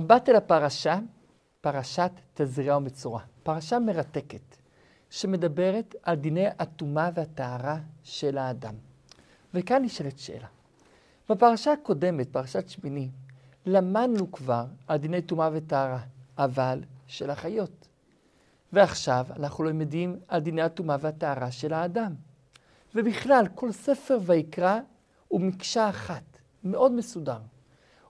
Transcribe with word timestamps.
מבט 0.00 0.28
אל 0.28 0.36
הפרשה, 0.36 0.98
פרשת 1.60 2.10
תזריע 2.34 2.76
ומצורע. 2.76 3.20
פרשה 3.42 3.78
מרתקת, 3.78 4.56
שמדברת 5.10 5.94
על 6.02 6.16
דיני 6.16 6.46
הטומאה 6.58 7.10
והטהרה 7.14 7.78
של 8.02 8.38
האדם. 8.38 8.74
וכאן 9.54 9.82
נשאלת 9.82 10.18
שאלה. 10.18 10.46
בפרשה 11.28 11.72
הקודמת, 11.72 12.28
פרשת 12.32 12.68
שמיני, 12.68 13.08
למדנו 13.66 14.32
כבר 14.32 14.64
על 14.86 14.98
דיני 14.98 15.22
טומאה 15.22 15.50
וטהרה, 15.52 16.00
אבל 16.38 16.82
של 17.06 17.30
החיות. 17.30 17.88
ועכשיו 18.72 19.26
אנחנו 19.36 19.64
לומדים 19.64 20.18
על 20.28 20.40
דיני 20.40 20.62
הטומאה 20.62 20.96
והטהרה 21.00 21.50
של 21.50 21.72
האדם. 21.72 22.14
ובכלל, 22.94 23.46
כל 23.54 23.72
ספר 23.72 24.18
ויקרא 24.22 24.80
הוא 25.28 25.40
מקשה 25.40 25.88
אחת, 25.88 26.38
מאוד 26.64 26.92
מסודר. 26.92 27.40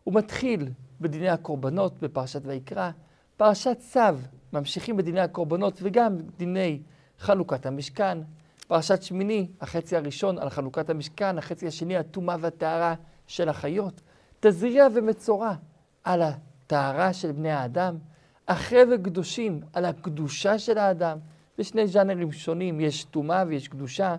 הוא 0.05 0.15
מתחיל 0.15 0.69
בדיני 1.01 1.29
הקורבנות 1.29 2.01
בפרשת 2.01 2.41
ויקרא, 2.45 2.91
פרשת 3.37 3.77
צו, 3.79 4.01
ממשיכים 4.53 4.97
בדיני 4.97 5.21
הקורבנות 5.21 5.79
וגם 5.83 6.17
דיני 6.37 6.83
חלוקת 7.19 7.67
המשכן, 7.67 8.19
פרשת 8.69 9.03
שמיני, 9.03 9.49
החצי 9.61 9.97
הראשון 9.97 10.39
על 10.39 10.51
חלוקת 10.51 10.91
המשכן, 10.91 11.39
החצי 11.39 11.67
השני 11.67 11.97
הטומאה 11.97 12.37
והטהרה 12.41 12.95
של 13.27 13.49
החיות, 13.49 14.01
תזריע 14.41 14.87
ומצורע 14.95 15.55
על 16.05 16.23
הטהרה 16.23 17.13
של 17.13 17.33
בני 17.33 17.51
האדם, 17.51 17.99
אחרי 18.47 18.83
וקדושים 18.95 19.61
על 19.73 19.85
הקדושה 19.85 20.59
של 20.59 20.79
האדם, 20.79 21.19
בשני 21.59 21.87
ז'אנרים 21.87 22.33
שונים, 22.33 22.81
יש 22.81 23.05
טומאה 23.05 23.45
ויש 23.49 23.69
קדושה, 23.69 24.17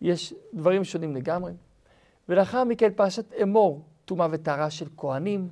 יש 0.00 0.34
דברים 0.54 0.84
שונים 0.84 1.16
לגמרי. 1.16 1.52
ולאחר 2.28 2.64
מכן 2.64 2.90
פרשת 2.96 3.32
אמור, 3.42 3.82
טומאה 4.04 4.28
וטהרה 4.30 4.70
של 4.70 4.86
כהנים. 4.96 5.48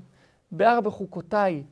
בארבע 0.50 0.90
חוקותיי 0.90 1.62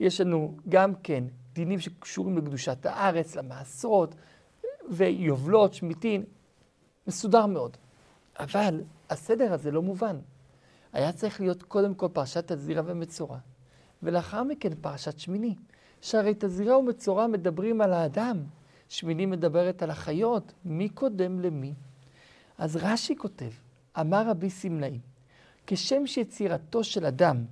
יש 0.00 0.20
לנו 0.20 0.56
גם 0.68 0.94
כן 1.02 1.24
דינים 1.52 1.80
שקשורים 1.80 2.38
לקדושת 2.38 2.86
הארץ, 2.86 3.36
למעשרות, 3.36 4.14
ויובלות, 4.90 5.74
שמיטין, 5.74 6.24
מסודר 7.06 7.46
מאוד. 7.46 7.76
אבל 8.38 8.80
הסדר 9.10 9.52
הזה 9.52 9.70
לא 9.70 9.82
מובן. 9.82 10.18
היה 10.92 11.12
צריך 11.12 11.40
להיות 11.40 11.62
קודם 11.62 11.94
כל 11.94 12.08
פרשת 12.12 12.52
תזירה 12.52 12.82
ומצורע, 12.86 13.38
ולאחר 14.02 14.42
מכן 14.42 14.74
פרשת 14.74 15.18
שמיני. 15.18 15.54
שהרי 16.00 16.34
תזירה 16.38 16.78
ומצורע 16.78 17.26
מדברים 17.26 17.80
על 17.80 17.92
האדם, 17.92 18.42
שמיני 18.88 19.26
מדברת 19.26 19.82
על 19.82 19.90
החיות, 19.90 20.52
מי 20.64 20.88
קודם 20.88 21.40
למי? 21.40 21.74
אז 22.58 22.76
רש"י 22.76 23.16
כותב, 23.16 23.50
אמר 24.00 24.28
רבי 24.28 24.50
סמלאי, 24.50 24.98
כשם 25.66 26.06
שיצירתו 26.06 26.84
של 26.84 27.06
אדם 27.06 27.44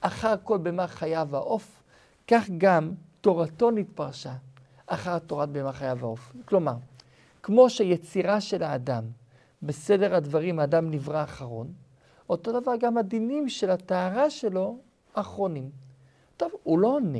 אחר 0.00 0.34
כל 0.42 0.58
בהמה 0.58 0.86
חיה 0.86 1.24
ועוף, 1.30 1.82
כך 2.28 2.50
גם 2.58 2.92
תורתו 3.20 3.70
נתפרשה 3.70 4.32
אחר 4.86 5.18
תורת 5.18 5.48
בהמה 5.48 5.72
חיה 5.72 5.94
ועוף. 5.98 6.32
כלומר, 6.44 6.74
כמו 7.42 7.70
שיצירה 7.70 8.40
של 8.40 8.62
האדם, 8.62 9.04
בסדר 9.62 10.14
הדברים 10.14 10.58
האדם 10.58 10.90
נברא 10.90 11.22
אחרון, 11.22 11.72
אותו 12.30 12.60
דבר 12.60 12.72
גם 12.80 12.98
הדינים 12.98 13.48
של 13.48 13.70
הטהרה 13.70 14.30
שלו 14.30 14.78
אחרונים. 15.12 15.70
טוב, 16.36 16.52
הוא 16.62 16.78
לא 16.78 16.88
עונה. 16.88 17.18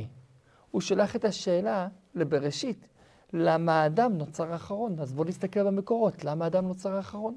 הוא 0.70 0.80
שולח 0.80 1.16
את 1.16 1.24
השאלה 1.24 1.88
לבראשית, 2.14 2.88
למה 3.32 3.82
האדם 3.82 4.18
נוצר 4.18 4.54
אחרון? 4.54 5.00
אז 5.00 5.12
בואו 5.12 5.28
נסתכל 5.28 5.64
במקורות, 5.64 6.24
למה 6.24 6.44
האדם 6.44 6.68
נוצר 6.68 7.00
אחרון? 7.00 7.36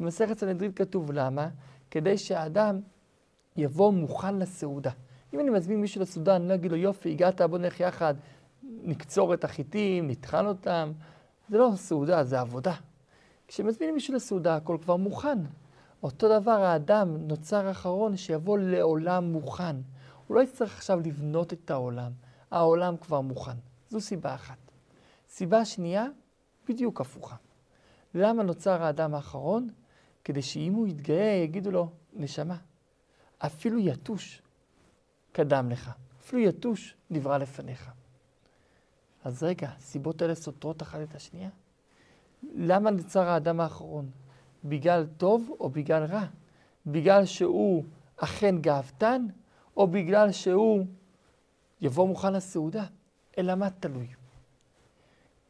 במסכת 0.00 0.38
סנהדרין 0.38 0.72
כתוב 0.72 1.12
למה? 1.12 1.48
כדי 1.90 2.18
שהאדם 2.18 2.80
יבוא 3.56 3.92
מוכן 3.92 4.38
לסעודה. 4.38 4.90
אם 5.34 5.40
אני 5.40 5.50
מזמין 5.50 5.80
מישהו 5.80 6.00
לסעודה, 6.00 6.36
אני 6.36 6.48
לא 6.48 6.54
אגיד 6.54 6.70
לו, 6.70 6.76
יופי, 6.76 7.10
הגעת, 7.10 7.40
בוא 7.40 7.58
נלך 7.58 7.80
יחד, 7.80 8.14
נקצור 8.62 9.34
את 9.34 9.44
החיטים, 9.44 10.10
נטחן 10.10 10.46
אותם. 10.46 10.92
זה 11.48 11.58
לא 11.58 11.70
סעודה, 11.76 12.24
זה 12.24 12.40
עבודה. 12.40 12.74
כשמזמינים 13.48 13.94
מישהו 13.94 14.14
לסעודה, 14.14 14.56
הכל 14.56 14.76
כבר 14.82 14.96
מוכן. 14.96 15.38
אותו 16.02 16.40
דבר 16.40 16.62
האדם 16.62 17.16
נוצר 17.16 17.70
אחרון 17.70 18.16
שיבוא 18.16 18.58
לעולם 18.58 19.24
מוכן. 19.24 19.76
הוא 20.26 20.36
לא 20.36 20.40
יצטרך 20.42 20.76
עכשיו 20.76 21.00
לבנות 21.00 21.52
את 21.52 21.70
העולם, 21.70 22.12
העולם 22.50 22.96
כבר 22.96 23.20
מוכן. 23.20 23.56
זו 23.88 24.00
סיבה 24.00 24.34
אחת. 24.34 24.56
סיבה 25.28 25.64
שנייה, 25.64 26.06
בדיוק 26.68 27.00
הפוכה. 27.00 27.36
למה 28.14 28.42
נוצר 28.42 28.82
האדם 28.82 29.14
האחרון? 29.14 29.68
כדי 30.24 30.42
שאם 30.42 30.72
הוא 30.72 30.86
יתגאה, 30.86 31.40
יגידו 31.44 31.70
לו, 31.70 31.88
נשמה, 32.12 32.56
אפילו 33.38 33.78
יתוש 33.78 34.42
קדם 35.32 35.70
לך, 35.70 35.90
אפילו 36.20 36.42
יתוש 36.42 36.96
נברא 37.10 37.38
לפניך. 37.38 37.90
אז 39.24 39.42
רגע, 39.42 39.70
סיבות 39.78 40.22
אלה 40.22 40.34
סותרות 40.34 40.82
אחת 40.82 41.00
את 41.02 41.14
השנייה? 41.14 41.50
למה 42.54 42.90
נוצר 42.90 43.28
האדם 43.28 43.60
האחרון? 43.60 44.10
בגלל 44.64 45.06
טוב 45.16 45.50
או 45.60 45.70
בגלל 45.70 46.04
רע? 46.04 46.24
בגלל 46.86 47.24
שהוא 47.24 47.84
אכן 48.16 48.58
גאוותן, 48.58 49.26
או 49.76 49.86
בגלל 49.86 50.32
שהוא 50.32 50.86
יבוא 51.80 52.08
מוכן 52.08 52.32
לסעודה? 52.32 52.84
אלא 53.38 53.54
מה 53.54 53.70
תלוי? 53.70 54.08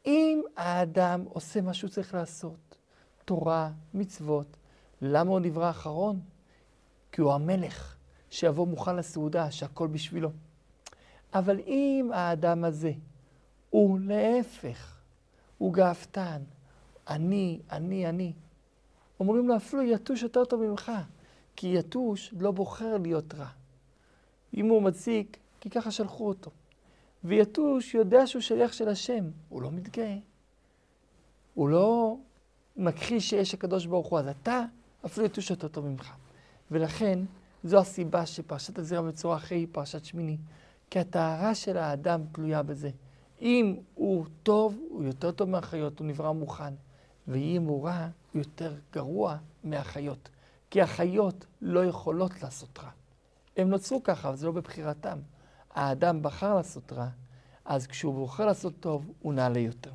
אם 0.06 0.42
האדם 0.56 1.24
עושה 1.28 1.60
מה 1.60 1.74
שהוא 1.74 1.91
צריך 1.91 2.14
לעשות, 2.14 2.76
תורה, 3.24 3.70
מצוות, 3.94 4.56
למה 5.03 5.30
הוא 5.30 5.41
נברא 5.41 5.70
אחרון? 5.70 6.20
כי 7.12 7.21
הוא 7.21 7.33
המלך 7.33 7.97
שיבוא 8.31 8.67
מוכן 8.67 8.97
לסעודה, 8.97 9.50
שהכל 9.50 9.89
בשבילו. 9.89 10.31
אבל 11.34 11.61
אם 11.61 12.11
האדם 12.15 12.65
הזה 12.65 12.93
הוא 13.71 13.99
להפך, 14.00 15.00
הוא 15.59 15.72
גאוותן, 15.72 16.43
אני, 17.09 17.61
אני, 17.72 18.09
אני, 18.09 18.33
אומרים 19.21 19.49
לו 19.49 19.56
אפילו 19.56 19.83
יתוש 19.83 20.22
יותר 20.22 20.45
טוב 20.45 20.62
ממך, 20.62 20.93
כי 21.56 21.66
יתוש 21.78 22.34
לא 22.39 22.50
בוחר 22.50 22.97
להיות 22.99 23.34
רע. 23.34 23.49
אם 24.55 24.69
הוא 24.69 24.83
מציק, 24.83 25.37
כי 25.61 25.71
ככה 25.71 25.91
שלחו 25.91 26.28
אותו. 26.28 26.50
ויתוש 27.25 27.95
יודע 27.95 28.27
שהוא 28.27 28.43
שליח 28.43 28.72
של 28.72 28.89
השם, 28.89 29.25
הוא 29.49 29.62
לא 29.62 29.71
מתגאה. 29.71 30.16
הוא 31.55 31.69
לא 31.69 32.16
מכחיש 32.77 33.31
שיש 33.31 33.55
הקדוש 33.55 33.87
ברוך 33.87 34.06
הוא, 34.06 34.19
אז 34.19 34.28
אתה 34.28 34.65
אפילו 35.06 35.27
יתוש 35.27 35.50
יותר 35.50 35.69
טוב 35.69 35.87
ממך. 35.87 36.12
ולכן, 36.71 37.19
זו 37.65 37.78
הסיבה 37.78 38.27
שפרשת 38.27 38.78
הזרע 38.78 39.00
מצורע 39.00 39.37
אחרי 39.37 39.66
פרשת 39.66 40.04
שמיני. 40.04 40.37
כי 40.91 40.99
הטהרה 40.99 41.54
של 41.54 41.77
האדם 41.77 42.25
תלויה 42.32 42.62
בזה. 42.62 42.91
אם 43.41 43.77
הוא 43.94 44.27
טוב, 44.43 44.78
הוא 44.91 45.04
יותר 45.04 45.31
טוב 45.31 45.49
מהחיות, 45.49 45.99
הוא 45.99 46.06
נברא 46.06 46.32
מוכן. 46.32 46.75
ואם 47.28 47.62
הוא 47.62 47.84
רע, 47.84 48.09
הוא 48.32 48.41
יותר 48.41 48.75
גרוע 48.93 49.37
מהחיות. 49.65 50.28
כי 50.71 50.82
החיות 50.82 51.47
לא 51.62 51.84
יכולות 51.84 52.43
לעשות 52.43 52.78
רע. 52.78 52.91
הם 53.56 53.69
נוצרו 53.69 54.03
ככה, 54.03 54.28
אבל 54.28 54.37
זה 54.37 54.47
לא 54.47 54.53
בבחירתם. 54.53 55.19
האדם 55.75 56.22
בחר 56.22 56.54
לעשות 56.54 56.93
רע, 56.93 57.09
אז 57.65 57.87
כשהוא 57.87 58.15
בוחר 58.15 58.47
לעשות 58.47 58.72
טוב, 58.81 59.12
הוא 59.22 59.34
נעלה 59.34 59.59
יותר. 59.59 59.93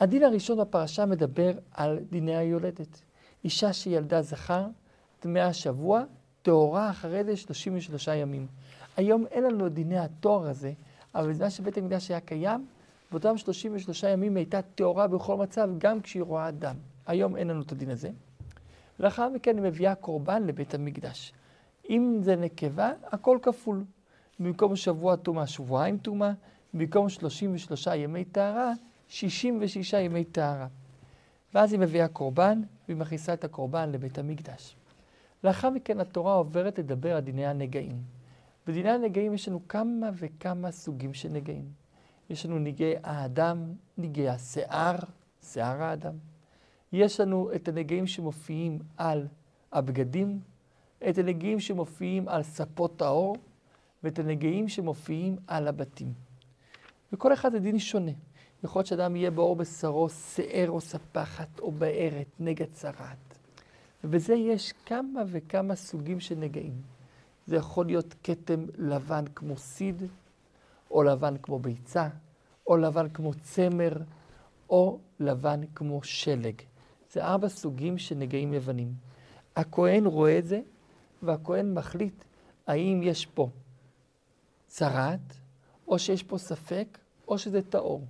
הדין 0.00 0.24
הראשון 0.24 0.58
בפרשה 0.58 1.06
מדבר 1.06 1.52
על 1.70 1.98
דיני 2.10 2.36
היולדת. 2.36 3.02
אישה 3.44 3.72
שילדה 3.72 4.22
זכר, 4.22 4.66
טמאה 5.22 5.46
השבוע, 5.46 6.02
טהורה 6.42 6.90
אחרי 6.90 7.24
זה 7.24 7.36
33 7.36 8.08
ימים. 8.08 8.46
היום 8.96 9.26
אין 9.26 9.44
לנו 9.44 9.68
דיני 9.68 9.98
התואר 9.98 10.48
הזה, 10.48 10.72
אבל 11.14 11.28
בזמן 11.30 11.50
שבית 11.50 11.78
המקדש 11.78 12.10
היה 12.10 12.20
קיים, 12.20 12.66
באותם 13.10 13.36
33 13.38 14.02
ימים 14.02 14.36
הייתה 14.36 14.62
טהורה 14.62 15.06
בכל 15.08 15.36
מצב, 15.36 15.70
גם 15.78 16.00
כשהיא 16.00 16.22
רואה 16.22 16.50
דם. 16.50 16.76
היום 17.06 17.36
אין 17.36 17.48
לנו 17.48 17.62
את 17.62 17.72
הדין 17.72 17.90
הזה. 17.90 18.10
לאחר 19.00 19.28
מכן 19.28 19.56
היא 19.56 19.64
מביאה 19.64 19.94
קורבן 19.94 20.42
לבית 20.42 20.74
המקדש. 20.74 21.32
אם 21.90 22.18
זה 22.22 22.36
נקבה, 22.36 22.92
הכל 23.04 23.38
כפול. 23.42 23.84
במקום 24.40 24.76
שבוע 24.76 25.16
טומאה, 25.16 25.46
שבועיים 25.46 25.98
טומאה, 25.98 26.32
במקום 26.74 27.08
33 27.08 27.86
ימי 27.86 28.24
טהרה, 28.24 28.72
66 29.08 29.92
ימי 29.92 30.24
טהרה. 30.24 30.66
ואז 31.54 31.72
היא 31.72 31.80
מביאה 31.80 32.08
קורבן, 32.08 32.62
והיא 32.88 32.96
מכניסה 32.96 33.34
את 33.34 33.44
הקורבן 33.44 33.92
לבית 33.92 34.18
המקדש. 34.18 34.76
לאחר 35.44 35.70
מכן 35.70 36.00
התורה 36.00 36.34
עוברת 36.34 36.78
לדבר 36.78 37.16
על 37.16 37.20
דיני 37.20 37.46
הנגעים. 37.46 38.02
בדיני 38.66 38.90
הנגעים 38.90 39.34
יש 39.34 39.48
לנו 39.48 39.68
כמה 39.68 40.10
וכמה 40.14 40.70
סוגים 40.70 41.14
של 41.14 41.28
נגעים. 41.28 41.64
יש 42.30 42.46
לנו 42.46 42.58
נגעי 42.58 42.94
האדם, 43.02 43.74
נגעי 43.98 44.28
השיער, 44.28 44.96
שיער 45.42 45.82
האדם. 45.82 46.14
יש 46.92 47.20
לנו 47.20 47.50
את 47.54 47.68
הנגעים 47.68 48.06
שמופיעים 48.06 48.78
על 48.96 49.26
הבגדים, 49.72 50.40
את 51.08 51.18
הנגעים 51.18 51.60
שמופיעים 51.60 52.28
על 52.28 52.42
ספות 52.42 53.02
האור, 53.02 53.36
ואת 54.04 54.18
הנגעים 54.18 54.68
שמופיעים 54.68 55.36
על 55.46 55.68
הבתים. 55.68 56.12
וכל 57.12 57.32
אחד 57.32 57.52
זה 57.52 57.58
דין 57.58 57.78
שונה. 57.78 58.12
יכול 58.64 58.78
להיות 58.78 58.86
שאדם 58.86 59.16
יהיה 59.16 59.30
באור 59.30 59.56
בשרו, 59.56 60.08
שיער 60.08 60.70
או 60.70 60.80
ספחת 60.80 61.60
או 61.60 61.72
בארת, 61.72 62.26
נגע 62.40 62.66
צרעת. 62.66 63.31
ובזה 64.04 64.34
יש 64.34 64.72
כמה 64.86 65.22
וכמה 65.26 65.74
סוגים 65.74 66.20
של 66.20 66.34
נגעים. 66.34 66.82
זה 67.46 67.56
יכול 67.56 67.86
להיות 67.86 68.14
כתם 68.24 68.64
לבן 68.78 69.24
כמו 69.34 69.56
סיד, 69.56 70.02
או 70.90 71.02
לבן 71.02 71.34
כמו 71.42 71.58
ביצה, 71.58 72.08
או 72.66 72.76
לבן 72.76 73.08
כמו 73.08 73.34
צמר, 73.34 73.92
או 74.70 74.98
לבן 75.20 75.60
כמו 75.74 76.02
שלג. 76.02 76.54
זה 77.12 77.24
ארבע 77.24 77.48
סוגים 77.48 77.98
של 77.98 78.14
נגעים 78.14 78.52
לבנים. 78.52 78.94
הכהן 79.56 80.06
רואה 80.06 80.38
את 80.38 80.46
זה, 80.46 80.60
והכהן 81.22 81.74
מחליט 81.74 82.24
האם 82.66 83.00
יש 83.02 83.26
פה 83.26 83.48
צרעת, 84.66 85.36
או 85.88 85.98
שיש 85.98 86.22
פה 86.22 86.38
ספק, 86.38 86.98
או 87.28 87.38
שזה 87.38 87.62
טהור. 87.62 88.06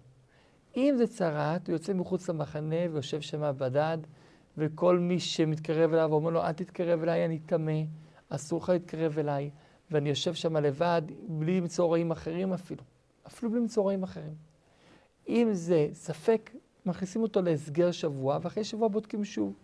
אם 0.76 0.94
זה 0.98 1.06
צרעת, 1.06 1.66
הוא 1.66 1.72
יוצא 1.72 1.92
מחוץ 1.92 2.28
למחנה 2.28 2.76
ויושב 2.92 3.20
שם 3.20 3.52
בדד, 3.58 3.98
וכל 4.58 4.98
מי 4.98 5.20
שמתקרב 5.20 5.92
אליו 5.92 6.12
אומר 6.12 6.30
לו, 6.30 6.42
אל 6.42 6.52
תתקרב 6.52 7.02
אליי, 7.02 7.24
אני 7.24 7.38
טמא, 7.38 7.80
אסור 8.28 8.62
לך 8.62 8.68
להתקרב 8.68 9.18
אליי, 9.18 9.50
ואני 9.90 10.08
יושב 10.08 10.34
שם 10.34 10.56
לבד, 10.56 11.02
בלי 11.28 11.60
למצוא 11.60 11.92
רעים 11.92 12.10
אחרים 12.10 12.52
אפילו. 12.52 12.82
אפילו 13.26 13.50
בלי 13.50 13.60
למצוא 13.60 13.86
רעים 13.86 14.02
אחרים. 14.02 14.34
אם 15.28 15.48
זה 15.52 15.88
ספק, 15.92 16.50
מכניסים 16.86 17.22
אותו 17.22 17.42
להסגר 17.42 17.90
שבוע, 17.90 18.38
ואחרי 18.42 18.64
שבוע 18.64 18.88
בודקים 18.88 19.24
שוב. 19.24 19.54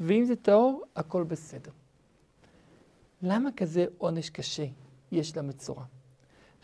ואם 0.00 0.24
זה 0.24 0.36
טהור, 0.36 0.82
הכל 0.96 1.24
בסדר. 1.24 1.70
למה 3.22 3.50
כזה 3.56 3.86
עונש 3.98 4.30
קשה 4.30 4.66
יש 5.12 5.36
למצורע? 5.36 5.84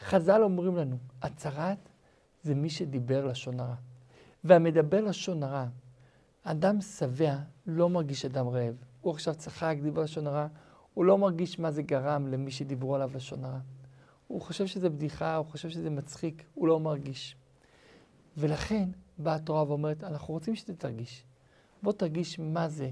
חז"ל 0.01 0.43
אומרים 0.43 0.77
לנו, 0.77 0.97
הצהרת 1.23 1.89
זה 2.43 2.55
מי 2.55 2.71
שדיבר 2.71 3.27
לשון 3.27 3.61
הרע. 3.61 3.75
והמדבר 4.45 5.01
לשון 5.01 5.43
הרע, 5.43 5.67
אדם 6.43 6.81
שבע 6.81 7.37
לא 7.67 7.89
מרגיש 7.89 8.25
אדם 8.25 8.49
רעב. 8.49 8.75
הוא 9.01 9.13
עכשיו 9.13 9.35
צחק, 9.35 9.77
דיבר 9.83 10.03
לשון 10.03 10.27
הרע, 10.27 10.47
הוא 10.95 11.05
לא 11.05 11.19
מרגיש 11.19 11.59
מה 11.59 11.71
זה 11.71 11.83
גרם 11.83 12.27
למי 12.27 12.51
שדיברו 12.51 12.95
עליו 12.95 13.11
לשון 13.15 13.45
הרע. 13.45 13.59
הוא 14.27 14.41
חושב 14.41 14.67
שזה 14.67 14.91
בדיחה, 14.91 15.37
הוא 15.37 15.47
חושב 15.47 15.71
שזה 15.71 15.91
מצחיק, 15.91 16.45
הוא 16.55 16.69
לא 16.69 16.81
מרגיש. 16.81 17.37
ולכן 18.37 18.89
באה 19.19 19.35
התורה 19.35 19.65
ואומרת, 19.69 20.05
אנחנו 20.05 20.35
רוצים 20.35 20.55
שאתה 20.55 20.75
תרגיש. 20.75 21.25
בוא 21.83 21.93
תרגיש 21.93 22.39
מה 22.39 22.69
זה, 22.69 22.91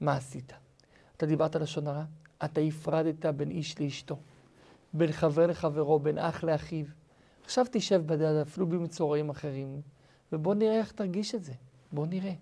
מה 0.00 0.16
עשית. 0.16 0.52
אתה 1.16 1.26
דיברת 1.26 1.56
לשון 1.56 1.86
הרע, 1.86 2.04
אתה 2.44 2.60
הפרדת 2.60 3.26
בין 3.26 3.50
איש 3.50 3.80
לאשתו, 3.80 4.16
בין 4.92 5.12
חבר 5.12 5.46
לחברו, 5.46 5.98
בין 5.98 6.18
אח 6.18 6.44
לאחיו. 6.44 6.86
עכשיו 7.44 7.66
תשב 7.70 8.02
בדד, 8.06 8.34
אפילו 8.42 8.66
בלי 8.66 8.78
מצורעים 8.78 9.30
אחרים, 9.30 9.80
ובוא 10.32 10.54
נראה 10.54 10.78
איך 10.78 10.92
תרגיש 10.92 11.34
את 11.34 11.44
זה. 11.44 11.52
בוא 11.92 12.06
נראה. 12.06 12.32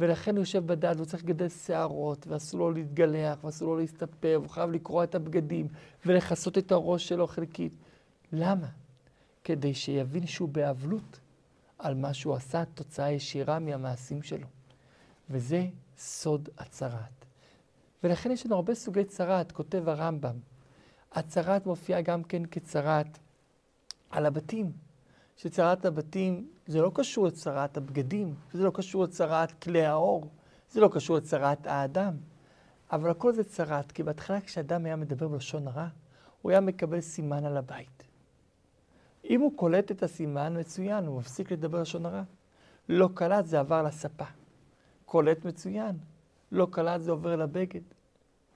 ולכן 0.00 0.36
הוא 0.36 0.42
יושב 0.42 0.66
בדד, 0.66 0.98
הוא 0.98 1.06
צריך 1.06 1.24
לגדל 1.24 1.48
שערות, 1.48 2.26
ואסור 2.26 2.60
לו 2.60 2.70
להתגלח, 2.70 3.44
ואסור 3.44 3.68
לו 3.68 3.80
להסתפר, 3.80 4.34
הוא 4.34 4.48
חייב 4.48 4.70
לקרוע 4.70 5.04
את 5.04 5.14
הבגדים, 5.14 5.68
ולכסות 6.06 6.58
את 6.58 6.72
הראש 6.72 7.08
שלו 7.08 7.26
חלקית. 7.26 7.72
למה? 8.32 8.68
כדי 9.44 9.74
שיבין 9.74 10.26
שהוא 10.26 10.48
באבלות 10.48 11.20
על 11.78 11.94
מה 11.94 12.14
שהוא 12.14 12.34
עשה, 12.34 12.64
תוצאה 12.64 13.10
ישירה 13.10 13.58
מהמעשים 13.58 14.22
שלו. 14.22 14.46
וזה 15.30 15.66
סוד 15.98 16.48
הצהרת. 16.58 17.24
ולכן 18.04 18.30
יש 18.30 18.46
לנו 18.46 18.54
הרבה 18.54 18.74
סוגי 18.74 19.04
צהרת, 19.04 19.52
כותב 19.52 19.88
הרמב"ם. 19.88 20.36
הצהרת 21.12 21.66
מופיעה 21.66 22.00
גם 22.00 22.22
כן 22.22 22.46
כצהרת 22.46 23.18
על 24.10 24.26
הבתים. 24.26 24.72
שצרת 25.36 25.84
הבתים 25.84 26.48
זה 26.68 26.80
לא 26.80 26.90
קשור 26.94 27.26
לצרת 27.26 27.76
הבגדים, 27.76 28.34
זה 28.52 28.62
לא 28.62 28.70
קשור 28.74 29.04
לצרת 29.04 29.52
כלי 29.52 29.84
האור, 29.84 30.28
זה 30.70 30.80
לא 30.80 30.88
קשור 30.92 31.16
לצרת 31.16 31.66
האדם. 31.66 32.16
אבל 32.92 33.10
הכל 33.10 33.32
זה 33.32 33.44
צרת, 33.44 33.92
כי 33.92 34.02
בהתחלה 34.02 34.40
כשאדם 34.40 34.84
היה 34.84 34.96
מדבר 34.96 35.28
בלשון 35.28 35.68
הרע, 35.68 35.88
הוא 36.42 36.50
היה 36.50 36.60
מקבל 36.60 37.00
סימן 37.00 37.44
על 37.44 37.56
הבית. 37.56 38.02
אם 39.30 39.40
הוא 39.40 39.52
קולט 39.56 39.90
את 39.90 40.02
הסימן, 40.02 40.60
מצוין, 40.60 41.06
הוא 41.06 41.18
מפסיק 41.18 41.52
לדבר 41.52 41.80
לשון 41.80 42.06
הרע. 42.06 42.22
לא 42.88 43.08
קלט, 43.14 43.46
זה 43.46 43.60
עבר 43.60 43.82
לספה. 43.82 44.24
קולט 45.04 45.44
מצוין. 45.44 45.96
לא 46.52 46.66
קלט, 46.70 47.00
זה 47.00 47.10
עובר 47.10 47.36
לבגד. 47.36 47.80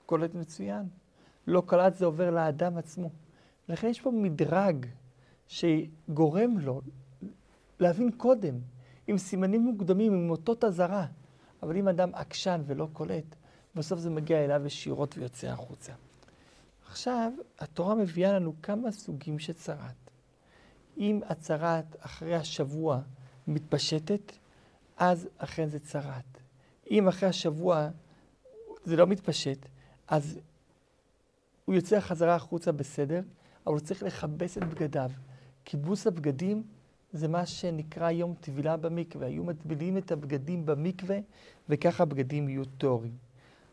קולט 0.05 0.35
מצוין. 0.35 0.87
לא 1.47 1.63
קלט, 1.65 1.95
זה 1.95 2.05
עובר 2.05 2.31
לאדם 2.31 2.77
עצמו. 2.77 3.09
לכן 3.69 3.87
יש 3.87 4.01
פה 4.01 4.11
מדרג 4.11 4.85
שגורם 5.47 6.59
לו 6.59 6.81
להבין 7.83 8.11
קודם, 8.11 8.59
עם 9.07 9.17
סימנים 9.17 9.61
מוקדמים, 9.61 10.13
עם 10.13 10.29
אותות 10.29 10.63
אזהרה. 10.63 11.05
אבל 11.63 11.77
אם 11.77 11.87
אדם 11.87 12.09
עקשן 12.13 12.61
ולא 12.65 12.87
קולט, 12.93 13.35
בסוף 13.75 13.99
זה 13.99 14.09
מגיע 14.09 14.45
אליו 14.45 14.65
ישירות 14.65 15.17
ויוצא 15.17 15.47
החוצה. 15.47 15.93
עכשיו, 16.89 17.31
התורה 17.59 17.95
מביאה 17.95 18.33
לנו 18.33 18.53
כמה 18.61 18.91
סוגים 18.91 19.39
של 19.39 19.53
צרעת. 19.53 20.11
אם 20.97 21.19
הצרעת 21.25 21.95
אחרי 21.99 22.35
השבוע 22.35 23.01
מתפשטת, 23.47 24.31
אז 24.97 25.27
אכן 25.37 25.69
זה 25.69 25.79
צרת. 25.79 26.41
אם 26.91 27.07
אחרי 27.07 27.29
השבוע 27.29 27.89
זה 28.83 28.95
לא 28.95 29.07
מתפשט, 29.07 29.65
אז 30.07 30.39
הוא 31.65 31.75
יוצא 31.75 31.99
חזרה 31.99 32.35
החוצה 32.35 32.71
בסדר, 32.71 33.21
אבל 33.67 33.75
הוא 33.75 33.79
צריך 33.79 34.03
לכבס 34.03 34.57
את 34.57 34.63
בגדיו. 34.63 35.11
כיבוס 35.65 36.07
הבגדים 36.07 36.63
זה 37.13 37.27
מה 37.27 37.45
שנקרא 37.45 38.11
יום 38.11 38.33
טבילה 38.39 38.77
במקווה. 38.77 39.27
היו 39.27 39.43
מטבילים 39.43 39.97
את 39.97 40.11
הבגדים 40.11 40.65
במקווה, 40.65 41.17
וככה 41.69 42.03
הבגדים 42.03 42.49
יהיו 42.49 42.65
טהורים. 42.65 43.17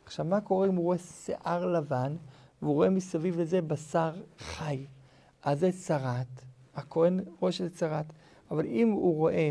עכשיו, 0.05 0.25
מה 0.25 0.41
קורה 0.41 0.67
אם 0.67 0.75
הוא 0.75 0.85
רואה 0.85 0.99
שיער 0.99 1.67
לבן, 1.67 2.17
והוא 2.63 2.75
רואה 2.75 2.91
מסביב 2.91 3.41
לזה 3.41 3.63
בשר 3.63 4.23
חי? 4.39 4.87
אז 5.43 5.61
זה 5.61 5.73
צרת, 5.73 6.43
הכהן 6.75 7.21
רואה 7.41 7.53
שזה 7.53 7.71
צרת, 7.71 8.13
אבל 8.51 8.67
אם 8.67 8.91
הוא 8.91 9.17
רואה 9.17 9.51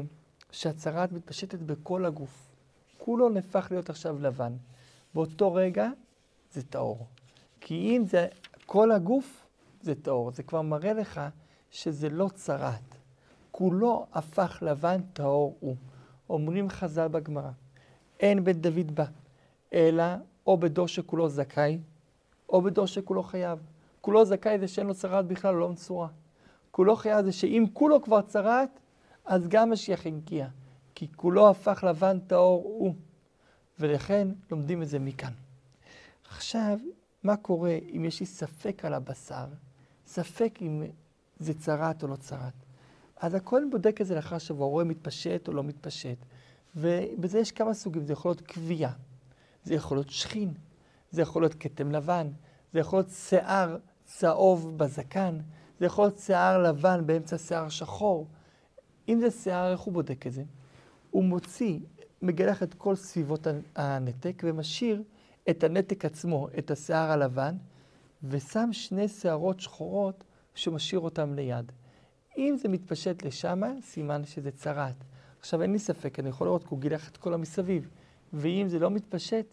שהצרת 0.51 1.11
מתפשטת 1.11 1.59
בכל 1.59 2.05
הגוף, 2.05 2.49
כולו 2.97 3.29
נהפך 3.29 3.67
להיות 3.71 3.89
עכשיו 3.89 4.21
לבן, 4.21 4.53
באותו 5.13 5.53
רגע 5.53 5.89
זה 6.51 6.63
טהור. 6.63 7.07
כי 7.61 7.97
אם 7.97 8.05
זה 8.05 8.27
כל 8.65 8.91
הגוף, 8.91 9.45
זה 9.81 9.95
טהור. 9.95 10.31
זה 10.31 10.43
כבר 10.43 10.61
מראה 10.61 10.93
לך 10.93 11.21
שזה 11.71 12.09
לא 12.09 12.29
צרת. 12.33 12.98
כולו 13.59 14.05
הפך 14.13 14.59
לבן 14.61 15.01
טהור 15.13 15.57
הוא. 15.59 15.75
אומרים 16.29 16.69
חז"ל 16.69 17.07
בגמרא, 17.07 17.51
אין 18.19 18.43
בן 18.43 18.51
דוד 18.51 18.95
בא, 18.95 19.05
אלא 19.73 20.03
או 20.47 20.57
בדור 20.57 20.87
שכולו 20.87 21.29
זכאי, 21.29 21.79
או 22.49 22.61
בדור 22.61 22.85
שכולו 22.85 23.23
חייב. 23.23 23.59
כולו 24.01 24.25
זכאי 24.25 24.59
זה 24.59 24.67
שאין 24.67 24.87
לו 24.87 24.93
צרת 24.93 25.25
בכלל, 25.25 25.55
לא 25.55 25.69
מצורע. 25.69 26.07
כולו 26.71 26.95
חייב 26.95 27.25
זה 27.25 27.31
שאם 27.31 27.65
כולו 27.73 28.01
כבר 28.01 28.21
צרת, 28.21 28.69
אז 29.25 29.47
גם 29.47 29.71
משיח 29.71 30.05
הגיע. 30.05 30.47
כי 30.95 31.07
כולו 31.15 31.49
הפך 31.49 31.83
לבן 31.87 32.19
טהור 32.19 32.63
הוא. 32.63 32.93
ולכן 33.79 34.27
לומדים 34.51 34.81
את 34.81 34.87
זה 34.87 34.99
מכאן. 34.99 35.33
עכשיו, 36.29 36.79
מה 37.23 37.37
קורה 37.37 37.77
אם 37.95 38.05
יש 38.05 38.19
לי 38.19 38.25
ספק 38.25 38.85
על 38.85 38.93
הבשר? 38.93 39.45
ספק 40.07 40.59
אם 40.61 40.83
זה 41.39 41.53
צרת 41.53 42.03
או 42.03 42.07
לא 42.07 42.15
צרת. 42.15 42.68
אז 43.19 43.35
הכהן 43.35 43.69
בודק 43.69 44.01
את 44.01 44.05
זה 44.05 44.15
לאחר 44.15 44.37
שבוע, 44.37 44.67
רואה 44.67 44.83
מתפשט 44.83 45.47
או 45.47 45.53
לא 45.53 45.63
מתפשט. 45.63 46.17
ובזה 46.75 47.39
יש 47.39 47.51
כמה 47.51 47.73
סוגים, 47.73 48.05
זה 48.05 48.13
יכול 48.13 48.31
להיות 48.31 48.47
כוויה, 48.47 48.91
זה 49.63 49.73
יכול 49.73 49.97
להיות 49.97 50.09
שכין, 50.09 50.53
זה 51.11 51.21
יכול 51.21 51.41
להיות 51.41 51.55
כתם 51.59 51.91
לבן, 51.91 52.27
זה 52.73 52.79
יכול 52.79 52.99
להיות 52.99 53.09
שיער 53.09 53.77
צהוב 54.05 54.77
בזקן, 54.77 55.37
זה 55.79 55.85
יכול 55.85 56.05
להיות 56.05 56.17
שיער 56.17 56.63
לבן 56.63 57.01
באמצע 57.05 57.37
שיער 57.37 57.69
שחור. 57.69 58.27
אם 59.09 59.19
זה 59.19 59.31
שיער, 59.31 59.71
איך 59.71 59.79
הוא 59.79 59.93
בודק 59.93 60.27
את 60.27 60.33
זה? 60.33 60.43
הוא 61.11 61.23
מוציא, 61.23 61.79
מגלח 62.21 62.63
את 62.63 62.73
כל 62.73 62.95
סביבות 62.95 63.47
הנתק 63.75 64.41
ומשאיר 64.45 65.03
את 65.49 65.63
הנתק 65.63 66.05
עצמו, 66.05 66.47
את 66.57 66.71
השיער 66.71 67.11
הלבן, 67.11 67.55
ושם 68.23 68.69
שני 68.71 69.07
שערות 69.07 69.59
שחורות 69.59 70.23
שמשאיר 70.55 70.99
אותם 70.99 71.33
ליד. 71.33 71.71
אם 72.37 72.55
זה 72.57 72.69
מתפשט 72.69 73.23
לשם, 73.23 73.61
סימן 73.81 74.25
שזה 74.25 74.51
צרת. 74.51 74.95
עכשיו 75.39 75.61
אין 75.61 75.71
לי 75.71 75.79
ספק, 75.79 76.19
אני 76.19 76.29
יכול 76.29 76.47
לראות 76.47 76.63
כי 76.63 76.69
הוא 76.69 76.79
גילח 76.79 77.09
את 77.09 77.17
כל 77.17 77.33
המסביב. 77.33 77.89
ואם 78.33 78.65
זה 78.67 78.79
לא 78.79 78.91
מתפשט, 78.91 79.45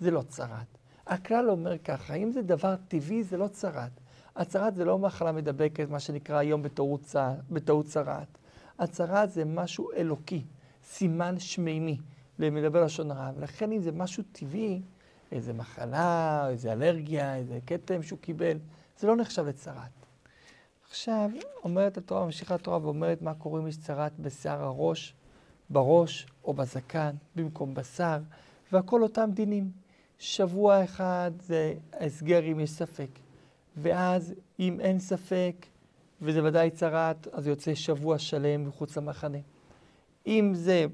זה 0.00 0.10
לא 0.10 0.22
צרת. 0.22 0.78
הכלל 1.06 1.50
אומר 1.50 1.78
ככה, 1.78 2.14
אם 2.14 2.30
זה 2.30 2.42
דבר 2.42 2.74
טבעי, 2.88 3.22
זה 3.22 3.36
לא 3.36 3.48
צרת. 3.48 4.00
הצרת 4.36 4.74
זה 4.74 4.84
לא 4.84 4.98
מחלה 4.98 5.32
מדבקת, 5.32 5.90
מה 5.90 6.00
שנקרא 6.00 6.38
היום 6.38 6.62
בטעות 7.50 7.84
צרת. 7.84 8.38
הצרת 8.78 9.30
זה 9.30 9.44
משהו 9.44 9.92
אלוקי, 9.92 10.44
סימן 10.84 11.38
שמימי, 11.38 11.98
למדבר 12.38 12.84
לשון 12.84 13.10
הרע. 13.10 13.30
ולכן 13.36 13.72
אם 13.72 13.80
זה 13.80 13.92
משהו 13.92 14.22
טבעי, 14.32 14.82
איזה 15.32 15.52
מחלה, 15.52 16.48
איזה 16.48 16.72
אלרגיה, 16.72 17.36
איזה 17.36 17.58
כתם 17.66 18.02
שהוא 18.02 18.18
קיבל, 18.18 18.58
זה 18.98 19.06
לא 19.06 19.16
נחשב 19.16 19.46
לצרת. 19.46 20.03
עכשיו, 20.94 21.30
אומרת 21.64 21.96
התורה, 21.96 22.24
ממשיכה 22.24 22.54
התורה 22.54 22.78
ואומרת 22.82 23.22
מה 23.22 23.34
קורה 23.34 23.60
אם 23.60 23.66
יש 23.66 23.76
צרת 23.76 24.12
בשיער 24.18 24.62
הראש, 24.64 25.14
בראש 25.70 26.26
או 26.44 26.54
בזקן, 26.54 27.14
במקום 27.36 27.74
בשר, 27.74 28.18
והכל 28.72 29.02
אותם 29.02 29.30
דינים. 29.34 29.70
שבוע 30.18 30.84
אחד 30.84 31.30
זה 31.40 31.74
הסגר 32.00 32.52
אם 32.52 32.60
יש 32.60 32.70
ספק, 32.70 33.08
ואז 33.76 34.34
אם 34.60 34.80
אין 34.80 34.98
ספק, 34.98 35.66
וזה 36.22 36.44
ודאי 36.44 36.70
צרת, 36.70 37.28
אז 37.32 37.46
יוצא 37.46 37.74
שבוע 37.74 38.18
שלם 38.18 38.68
מחוץ 38.68 38.96
למחנה. 38.96 39.38
אם 40.26 40.52
זה 40.54 40.86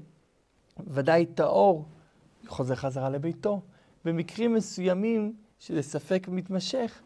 ודאי 0.87 1.25
טהור, 1.25 1.85
חוזר 2.47 2.75
חזרה 2.75 3.09
לביתו. 3.09 3.61
במקרים 4.05 4.53
מסוימים, 4.53 5.33
שזה 5.59 5.81
ספק 5.81 6.27
מתמשך, 6.31 7.01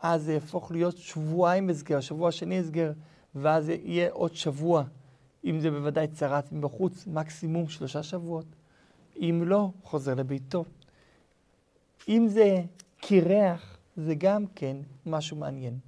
אז 0.00 0.22
זה 0.22 0.32
יהפוך 0.32 0.70
להיות 0.70 0.96
שבועיים 0.96 1.70
הסגר, 1.70 2.00
שבוע 2.00 2.32
שני 2.32 2.58
הסגר, 2.58 2.92
ואז 3.34 3.68
יהיה 3.68 4.10
עוד 4.12 4.34
שבוע. 4.34 4.84
אם 5.44 5.60
זה 5.60 5.70
בוודאי 5.70 6.06
צרת 6.08 6.52
מבחוץ, 6.52 7.06
מקסימום 7.06 7.68
שלושה 7.68 8.02
שבועות. 8.02 8.46
אם 9.16 9.42
לא, 9.46 9.70
חוזר 9.82 10.14
לביתו. 10.14 10.64
אם 12.08 12.26
זה 12.28 12.62
קירח, 13.00 13.78
זה 13.96 14.14
גם 14.14 14.44
כן 14.54 14.76
משהו 15.06 15.36
מעניין. 15.36 15.78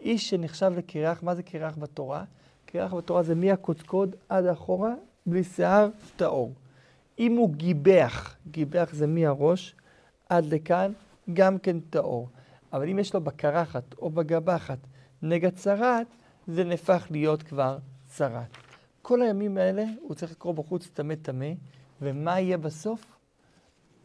איש 0.00 0.30
שנחשב 0.30 0.72
לקירח, 0.76 1.22
מה 1.22 1.34
זה 1.34 1.42
קירח 1.42 1.76
בתורה? 1.78 2.24
קירח 2.66 2.94
בתורה 2.94 3.22
זה 3.22 3.34
מהקודקוד 3.34 4.16
עד 4.28 4.46
אחורה, 4.46 4.94
בלי 5.26 5.44
שיער, 5.44 5.88
טהור. 6.16 6.52
אם 7.18 7.36
הוא 7.36 7.50
גיבח, 7.50 8.36
גיבח 8.50 8.88
זה 8.92 9.06
מהראש 9.06 9.74
עד 10.28 10.44
לכאן, 10.44 10.92
גם 11.34 11.58
כן 11.58 11.80
טהור. 11.80 12.28
אבל 12.74 12.88
אם 12.88 12.98
יש 12.98 13.14
לו 13.14 13.20
בקרחת 13.20 13.94
או 13.98 14.10
בגבחת 14.10 14.78
נגע 15.22 15.50
צרת, 15.50 16.06
זה 16.46 16.64
נהפך 16.64 17.06
להיות 17.10 17.42
כבר 17.42 17.78
צרת. 18.06 18.56
כל 19.02 19.22
הימים 19.22 19.58
האלה 19.58 19.84
הוא 20.00 20.14
צריך 20.14 20.32
לקרוא 20.32 20.54
בחוץ 20.54 20.88
טמא 20.88 21.14
טמא, 21.14 21.52
ומה 22.02 22.40
יהיה 22.40 22.58
בסוף? 22.58 23.16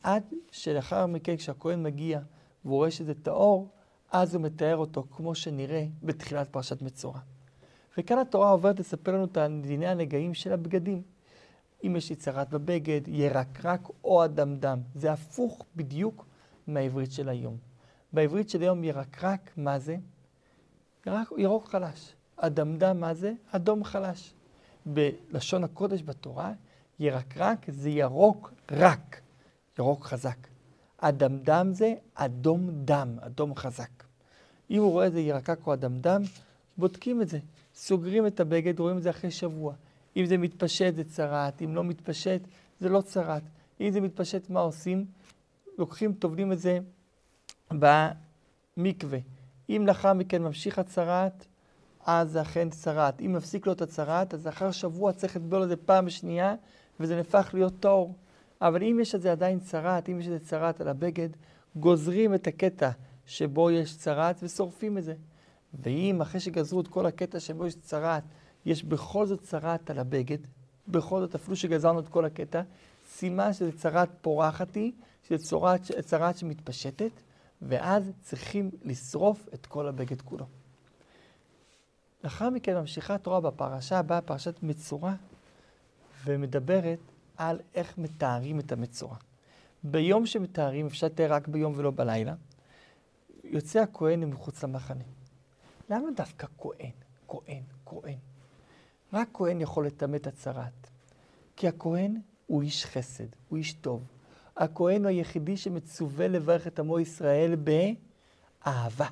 עד 0.04 0.24
שלאחר 0.52 1.06
מכן, 1.06 1.36
כשהכהן 1.36 1.84
מגיע 1.84 2.20
והוא 2.66 2.76
רואה 2.76 2.92
שזה 2.92 3.14
טהור, 3.14 3.70
אז 4.12 4.36
הוא 4.36 4.44
מתאר 4.44 4.78
אותו 4.78 5.04
כמו 5.12 5.36
שנראה 5.36 5.86
בתחילת 6.04 6.50
פרשת 6.50 6.82
מצורע. 6.82 7.20
וכאן 7.98 8.18
התורה 8.18 8.50
עוברת 8.50 8.80
לספר 8.80 9.14
לנו 9.14 9.26
את 9.26 9.38
דיני 9.62 9.88
הנגעים 9.88 10.34
של 10.34 10.54
הבגדים. 10.54 11.02
אם 11.84 11.96
יש 11.96 12.10
לי 12.10 12.16
צרת 12.16 12.50
בבגד, 12.50 13.02
ירקרק 13.08 13.88
או 14.04 14.26
אדמדם. 14.26 14.80
זה 14.96 15.12
הפוך 15.12 15.66
בדיוק 15.76 16.26
מהעברית 16.68 17.12
של 17.12 17.30
היום. 17.30 17.69
בעברית 18.14 18.50
של 18.50 18.62
היום 18.62 18.84
ירקרק, 18.84 19.52
מה 19.58 19.80
זה? 19.80 19.98
ירק, 21.08 21.28
ירוק 21.38 21.68
חלש. 21.68 22.14
אדמדם, 22.38 23.00
מה 23.00 23.14
זה? 23.14 23.34
אדום 23.52 23.84
חלש. 23.84 24.34
בלשון 24.86 25.64
הקודש 25.64 26.02
בתורה, 26.06 26.54
ירקרק 27.00 27.66
זה 27.72 27.90
ירוק 27.90 28.54
רק, 28.72 29.22
ירוק 29.80 30.06
חזק. 30.06 30.38
אדמדם 30.98 31.70
זה 31.74 31.94
אדום 32.16 32.70
דם, 32.86 33.18
אדום 33.22 33.56
חזק. 33.56 34.04
אם 34.72 34.82
הוא 34.82 34.92
רואה 34.92 35.06
איזה 35.06 35.20
ירקק 35.20 35.60
או 35.68 35.74
אדמדם, 35.74 36.22
בודקים 36.78 37.22
את 37.22 37.30
זה. 37.30 37.40
סוגרים 37.76 38.28
את 38.28 38.40
הבגד, 38.40 38.80
רואים 38.80 38.98
את 38.98 39.04
זה 39.04 39.10
אחרי 39.10 39.32
שבוע. 39.32 39.74
אם 40.18 40.26
זה 40.26 40.38
מתפשט 40.38 40.96
זה 40.96 41.04
צרעת, 41.04 41.62
אם 41.62 41.76
לא 41.76 41.84
מתפשט 41.84 42.42
זה 42.80 42.90
לא 42.90 43.02
צרעת. 43.02 43.44
אם 43.82 43.92
זה 43.92 44.02
מתפשט, 44.02 44.50
מה 44.50 44.60
עושים? 44.60 45.06
לוקחים, 45.78 46.14
טובלים 46.14 46.52
את 46.52 46.60
זה 46.60 46.80
במקווה. 47.72 49.20
אם 49.70 49.84
לאחר 49.88 50.14
מכן 50.14 50.42
ממשיך 50.44 50.80
הצרעת, 50.80 51.46
אז 52.06 52.32
זה 52.32 52.42
אכן 52.42 52.70
צרעת. 52.70 53.22
אם 53.22 53.34
מפסיק 53.34 53.68
לו 53.68 53.74
את 53.74 53.82
הצרעת, 53.82 54.34
אז 54.34 54.48
אחר 54.48 54.72
שבוע 54.72 55.14
צריך 55.14 55.36
לטבול 55.36 55.64
את 55.64 55.70
זה 55.70 55.76
פעם 55.76 56.10
שנייה, 56.10 56.56
וזה 57.00 57.16
נהפך 57.16 57.50
להיות 57.54 57.74
טהור. 57.80 58.16
אבל 58.62 58.84
אם 58.84 58.98
יש 59.02 59.16
את 59.16 59.22
זה 59.22 59.32
עדיין 59.32 59.60
צרעת, 59.60 60.10
אם 60.10 60.20
יש 60.20 60.26
את 60.28 60.32
זה 60.32 60.40
צרעת 60.40 60.82
על 60.82 60.88
הבגד, 60.88 61.30
גוזרים 61.76 62.36
את 62.36 62.48
הקטע 62.48 62.90
שבו 63.26 63.72
יש 63.72 63.98
צרעת 63.98 64.40
ושורפים 64.44 64.98
את 64.98 65.04
זה. 65.04 65.14
ואם 65.74 66.22
אחרי 66.22 66.40
שגזרו 66.40 66.82
את 66.82 66.88
כל 66.88 67.06
הקטע 67.06 67.40
שבו 67.40 67.68
יש 67.68 67.76
צרעת, 67.76 68.24
יש 68.66 68.84
בכל 68.84 69.26
זאת 69.26 69.42
צרעת 69.42 69.90
על 69.90 70.00
הבגד, 70.00 70.38
בכל 70.88 71.20
זאת, 71.20 71.36
אפילו 71.36 71.56
שגזרנו 71.56 72.00
את 72.00 72.08
כל 72.08 72.26
הקטע, 72.26 72.62
סימן 73.10 73.54
שזה 73.54 73.72
צרעת 73.72 74.10
פורחת 74.22 74.76
היא, 74.76 74.92
שזה 75.28 75.38
צרעת, 75.38 75.82
צרעת 76.06 76.38
שמתפשטת, 76.38 77.12
ואז 77.62 78.12
צריכים 78.22 78.72
לשרוף 78.84 79.48
את 79.54 79.66
כל 79.66 79.88
הבגד 79.88 80.22
כולו. 80.22 80.46
לאחר 82.24 82.50
מכן 82.50 82.78
ממשיכה 82.78 83.16
התורה 83.16 83.42
בפרשה 83.42 84.00
הבאה, 84.00 84.22
פרשת 84.22 84.64
מצורע, 84.64 85.14
ומדברת 86.24 87.00
על 87.38 87.60
איך 87.76 87.98
מתארים 87.98 88.60
את 88.60 88.72
המצורע. 88.72 89.16
ביום 89.84 90.26
שמתארים, 90.26 90.86
אפשר 90.86 91.08
לתאר 91.08 91.34
רק 91.34 91.48
ביום 91.48 91.74
ולא 91.78 91.92
בלילה, 91.92 92.36
יוצא 93.44 93.80
הכהן 93.80 94.24
מחוץ 94.24 94.64
למחנה. 94.64 95.04
למה 95.90 96.08
דווקא 96.16 96.48
כהן? 96.58 96.92
כהן, 97.28 97.64
כהן. 97.86 98.18
רק 99.14 99.30
כהן 99.34 99.62
יכול 99.62 99.88
לטמא 99.88 100.16
את 100.16 100.28
הצרת. 100.28 100.90
כי 101.56 101.68
הכהן 101.68 102.22
הוא 102.48 102.62
איש 102.62 102.86
חסד, 102.86 103.28
הוא 103.50 103.58
איש 103.58 103.74
טוב. 103.74 104.04
הכהן 104.60 105.02
הוא 105.02 105.10
היחידי 105.10 105.58
שמצווה 105.58 106.28
לברך 106.28 106.68
את 106.68 106.80
עמו 106.80 107.00
ישראל 107.00 107.56
באהבה. 107.56 109.08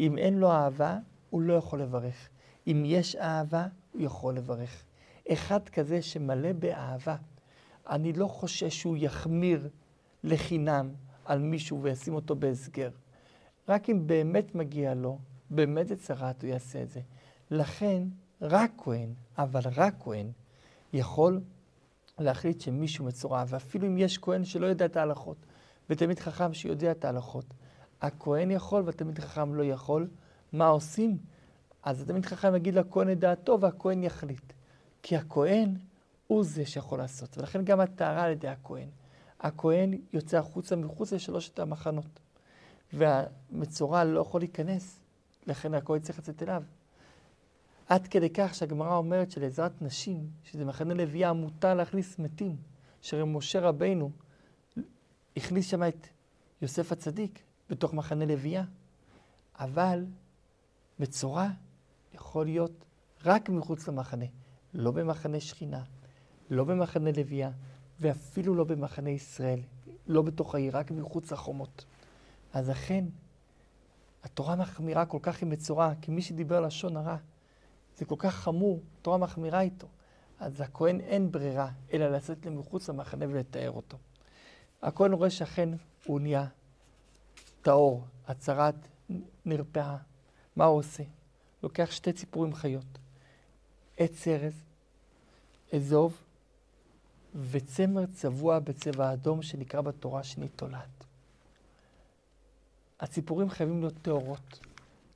אם 0.00 0.18
אין 0.18 0.38
לו 0.38 0.50
אהבה, 0.50 0.98
הוא 1.30 1.42
לא 1.42 1.52
יכול 1.52 1.82
לברך. 1.82 2.28
אם 2.66 2.82
יש 2.86 3.16
אהבה, 3.16 3.66
הוא 3.92 4.02
יכול 4.02 4.36
לברך. 4.36 4.84
אחד 5.28 5.68
כזה 5.68 6.02
שמלא 6.02 6.52
באהבה, 6.52 7.16
אני 7.88 8.12
לא 8.12 8.26
חושש 8.26 8.80
שהוא 8.80 8.96
יחמיר 8.96 9.68
לחינם 10.24 10.90
על 11.24 11.38
מישהו 11.38 11.82
וישים 11.82 12.14
אותו 12.14 12.36
בהסגר. 12.36 12.90
רק 13.68 13.90
אם 13.90 14.06
באמת 14.06 14.54
מגיע 14.54 14.94
לו, 14.94 15.18
באמת 15.50 15.88
זה 15.88 15.96
צרת, 15.96 16.42
הוא 16.42 16.50
יעשה 16.50 16.82
את 16.82 16.90
זה. 16.90 17.00
לכן, 17.50 18.02
רק 18.42 18.72
כהן, 18.78 19.14
אבל 19.38 19.60
רק 19.76 19.94
כהן, 20.00 20.30
יכול 20.92 21.40
להחליט 22.20 22.60
שמישהו 22.60 23.04
מצורע, 23.04 23.44
ואפילו 23.48 23.86
אם 23.86 23.98
יש 23.98 24.18
כהן 24.18 24.44
שלא 24.44 24.66
יודע 24.66 24.84
את 24.84 24.96
ההלכות, 24.96 25.36
ותלמיד 25.90 26.18
חכם 26.18 26.54
שיודע 26.54 26.90
את 26.90 27.04
ההלכות, 27.04 27.44
הכהן 28.00 28.50
יכול 28.50 28.82
והתלמיד 28.86 29.18
חכם 29.18 29.54
לא 29.54 29.62
יכול, 29.62 30.08
מה 30.52 30.66
עושים? 30.66 31.18
אז 31.82 32.02
התלמיד 32.02 32.26
חכם 32.26 32.56
יגיד 32.56 32.74
לכהן 32.74 33.12
את 33.12 33.18
דעתו 33.18 33.60
והכהן 33.60 34.02
יחליט. 34.02 34.52
כי 35.02 35.16
הכהן 35.16 35.74
הוא 36.26 36.44
זה 36.44 36.66
שיכול 36.66 36.98
לעשות, 36.98 37.38
ולכן 37.38 37.64
גם 37.64 37.80
הטהרה 37.80 38.22
על 38.22 38.32
ידי 38.32 38.48
הכהן. 38.48 38.88
הכהן 39.40 39.98
יוצא 40.12 40.38
החוצה 40.38 40.76
מחוץ 40.76 41.12
לשלושת 41.12 41.58
המחנות, 41.58 42.20
והמצורע 42.92 44.04
לא 44.04 44.20
יכול 44.20 44.40
להיכנס, 44.40 45.00
לכן 45.46 45.74
הכהן 45.74 46.00
צריך 46.00 46.18
לצאת 46.18 46.42
אליו. 46.42 46.62
עד 47.90 48.06
כדי 48.06 48.30
כך 48.30 48.54
שהגמרא 48.54 48.96
אומרת 48.96 49.30
שלעזרת 49.30 49.82
נשים, 49.82 50.30
שזה 50.44 50.64
מחנה 50.64 50.94
לוויה, 50.94 51.32
מותר 51.32 51.74
להכניס 51.74 52.18
מתים, 52.18 52.56
שהרי 53.02 53.24
משה 53.26 53.60
רבינו 53.60 54.10
הכניס 55.36 55.66
שם 55.66 55.82
את 55.82 56.06
יוסף 56.62 56.92
הצדיק 56.92 57.42
בתוך 57.70 57.94
מחנה 57.94 58.26
לוויה. 58.26 58.64
אבל 59.58 60.06
מצורע 60.98 61.48
יכול 62.14 62.44
להיות 62.44 62.84
רק 63.24 63.48
מחוץ 63.48 63.88
למחנה, 63.88 64.24
לא 64.74 64.90
במחנה 64.90 65.40
שכינה, 65.40 65.82
לא 66.50 66.64
במחנה 66.64 67.10
לוויה, 67.16 67.50
ואפילו 68.00 68.54
לא 68.54 68.64
במחנה 68.64 69.10
ישראל, 69.10 69.60
לא 70.06 70.22
בתוך 70.22 70.54
העיר, 70.54 70.76
רק 70.76 70.90
מחוץ 70.90 71.32
לחומות. 71.32 71.84
אז 72.52 72.70
אכן, 72.70 73.04
התורה 74.24 74.56
מחמירה 74.56 75.06
כל 75.06 75.18
כך 75.22 75.42
עם 75.42 75.50
מצורע, 75.50 75.92
כי 76.00 76.10
מי 76.10 76.22
שדיבר 76.22 76.60
לשון 76.60 76.96
הרע, 76.96 77.16
זה 78.00 78.06
כל 78.06 78.14
כך 78.18 78.34
חמור, 78.34 78.80
התורה 79.00 79.18
מחמירה 79.18 79.60
איתו. 79.60 79.86
אז 80.38 80.60
הכהן 80.60 81.00
אין 81.00 81.32
ברירה, 81.32 81.70
אלא 81.92 82.08
לצאת 82.08 82.46
למחוץ 82.46 82.88
למחנה 82.88 83.24
ולתאר 83.28 83.70
אותו. 83.70 83.98
הכהן 84.82 85.12
רואה 85.12 85.30
שאכן 85.30 85.68
הוא 86.04 86.20
נהיה 86.20 86.46
טהור, 87.62 88.04
הצהרת 88.26 88.74
נרפאה. 89.44 89.96
מה 90.56 90.64
הוא 90.64 90.78
עושה? 90.78 91.02
לוקח 91.62 91.90
שתי 91.90 92.12
ציפורים 92.12 92.54
חיות, 92.54 92.98
עץ 93.96 94.28
ארז, 94.28 94.62
אזוב 95.74 96.16
וצמר 97.50 98.06
צבוע 98.06 98.58
בצבע 98.58 99.12
אדום 99.12 99.42
שנקרא 99.42 99.80
בתורה 99.80 100.22
שני 100.22 100.48
תולעת. 100.48 101.04
הציפורים 103.00 103.50
חייבים 103.50 103.80
להיות 103.80 103.94
טהורות. 104.02 104.60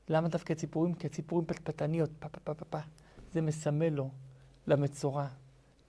למה 0.09 0.29
דווקא 0.29 0.55
ציפורים? 0.55 0.95
כי 0.95 1.07
הציפורים 1.07 1.47
פטפטניות, 1.47 2.11
פה 2.19 2.29
פה 2.29 2.41
פה 2.41 2.55
פה 2.55 2.65
פה. 2.65 2.79
זה 3.33 3.41
מסמל 3.41 3.89
לו, 3.89 4.11
למצורע, 4.67 5.27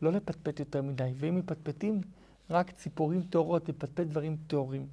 לא 0.01 0.11
לפטפט 0.11 0.59
יותר 0.59 0.81
מדי. 0.81 1.13
ואם 1.15 1.35
מפטפטים, 1.35 2.01
רק 2.49 2.71
ציפורים 2.71 3.23
טהורות, 3.23 3.69
לפטפט 3.69 4.05
דברים 4.07 4.37
טהורים. 4.47 4.87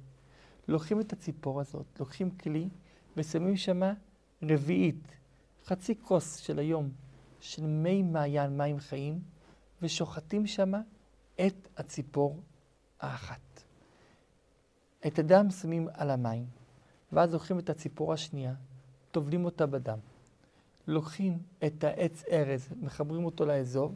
לוקחים 0.67 0.99
את 0.99 1.13
הציפור 1.13 1.61
הזאת, 1.61 1.99
לוקחים 1.99 2.31
כלי, 2.31 2.69
ושמים 3.17 3.57
שמה 3.57 3.93
רביעית, 4.43 5.15
חצי 5.65 5.95
כוס 6.01 6.35
של 6.35 6.59
היום, 6.59 6.89
של 7.39 7.65
מי 7.65 8.03
מעיין, 8.03 8.57
מים 8.57 8.79
חיים, 8.79 9.21
ושוחטים 9.81 10.47
שמה 10.47 10.81
את 11.35 11.67
הציפור 11.77 12.39
האחת. 12.99 13.63
את 15.07 15.19
הדם 15.19 15.49
שמים 15.49 15.87
על 15.93 16.09
המים, 16.09 16.45
ואז 17.11 17.33
לוקחים 17.33 17.59
את 17.59 17.69
הציפור 17.69 18.13
השנייה, 18.13 18.53
טובלים 19.13 19.45
אותה 19.45 19.65
בדם. 19.65 19.97
לוקחים 20.87 21.39
את 21.65 21.83
העץ 21.83 22.23
ארז, 22.31 22.69
מחברים 22.81 23.25
אותו 23.25 23.45
לאזוב, 23.45 23.95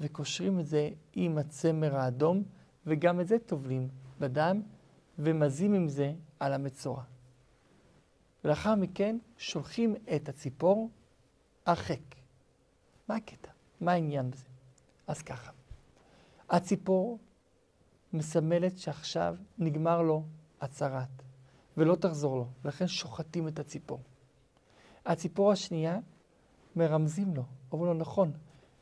וקושרים 0.00 0.60
את 0.60 0.66
זה 0.66 0.90
עם 1.12 1.38
הצמר 1.38 1.96
האדום, 1.96 2.42
וגם 2.86 3.20
את 3.20 3.28
זה 3.28 3.38
טובלים 3.38 3.88
בדם, 4.20 4.62
ומזים 5.18 5.74
עם 5.74 5.88
זה 5.88 6.12
על 6.40 6.52
המצורע. 6.52 7.02
ולאחר 8.44 8.74
מכן 8.74 9.18
שולחים 9.38 9.96
את 10.16 10.28
הציפור 10.28 10.90
הרחק. 11.66 12.14
מה 13.08 13.16
הקטע? 13.16 13.50
מה 13.80 13.92
העניין 13.92 14.30
בזה? 14.30 14.48
אז 15.06 15.22
ככה, 15.22 15.52
הציפור 16.50 17.18
מסמלת 18.12 18.78
שעכשיו 18.78 19.36
נגמר 19.58 20.02
לו 20.02 20.24
הצהרת, 20.60 21.22
ולא 21.76 21.94
תחזור 21.94 22.36
לו, 22.36 22.46
ולכן 22.64 22.86
שוחטים 22.86 23.48
את 23.48 23.58
הציפור. 23.58 24.00
הציפור 25.06 25.52
השנייה, 25.52 25.98
מרמזים 26.76 27.34
לו, 27.34 27.42
אומרים 27.72 27.92
לו, 27.92 27.98
נכון, 27.98 28.32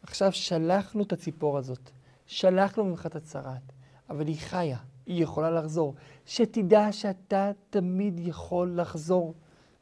עכשיו 0.02 0.32
שלחנו 0.32 1.02
את 1.02 1.12
הציפור 1.12 1.58
הזאת, 1.58 1.90
שלחנו 2.26 2.84
ממך 2.84 3.06
את 3.06 3.16
הצהרת, 3.16 3.72
אבל 4.10 4.26
היא 4.26 4.38
חיה, 4.38 4.78
היא 5.06 5.22
יכולה 5.22 5.50
לחזור. 5.50 5.94
שתדע 6.26 6.92
שאתה 6.92 7.50
תמיד 7.70 8.20
יכול 8.20 8.80
לחזור, 8.80 9.34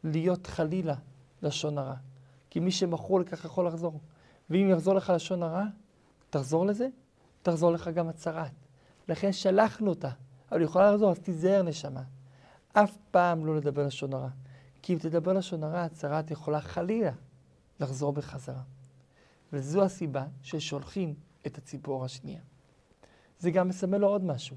להיות 0.05 0.47
חלילה 0.47 0.95
לשון 1.43 1.79
הרע. 1.79 1.95
כי 2.51 2.61
מי 2.61 2.71
שמכור 2.71 3.21
לכך 3.21 3.45
יכול 3.45 3.67
לחזור. 3.67 4.01
ואם 4.51 4.71
יחזור 4.71 4.95
לך 4.95 5.13
לשון 5.15 5.43
הרע, 5.43 5.65
תחזור 6.31 6.67
לזה, 6.67 6.89
תחזור 7.43 7.73
לך 7.73 7.89
גם 7.89 8.09
הצהרת. 8.09 8.51
לכן 9.09 9.33
שלחנו 9.33 9.91
אותה, 9.91 10.11
אבל 10.51 10.61
היא 10.61 10.65
יכולה 10.65 10.93
לחזור, 10.93 11.11
אז 11.11 11.19
תיזהר 11.19 11.63
נשמה. 11.63 12.03
אף 12.73 12.97
פעם 13.11 13.47
לא 13.47 13.57
לדבר 13.57 13.87
לשון 13.87 14.13
הרע. 14.13 14.29
כי 14.83 14.95
אם 14.95 14.99
תדבר 14.99 15.33
לשון 15.33 15.65
הרע, 15.65 15.83
הצהרת 15.83 16.31
יכולה 16.31 16.61
חלילה 16.61 17.13
לחזור 17.81 18.13
בחזרה. 18.13 18.63
וזו 19.53 19.85
הסיבה 19.85 20.25
ששולחים 20.43 21.15
את 21.47 21.59
הציפור 21.59 22.05
השנייה. 22.05 22.41
זה 23.39 23.51
גם 23.51 23.69
מסמל 23.69 23.99
לו 23.99 24.09
עוד 24.09 24.25
משהו. 24.25 24.57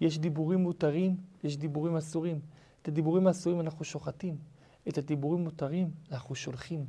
יש 0.00 0.18
דיבורים 0.18 0.60
מותרים, 0.60 1.16
יש 1.44 1.56
דיבורים 1.56 1.96
אסורים. 1.96 2.40
את 2.82 2.88
הדיבורים 2.88 3.26
האסורים 3.26 3.60
אנחנו 3.60 3.84
שוחטים, 3.84 4.36
את 4.88 4.98
הדיבורים 4.98 5.44
מותרים 5.44 5.90
אנחנו 6.10 6.34
שולחים. 6.34 6.84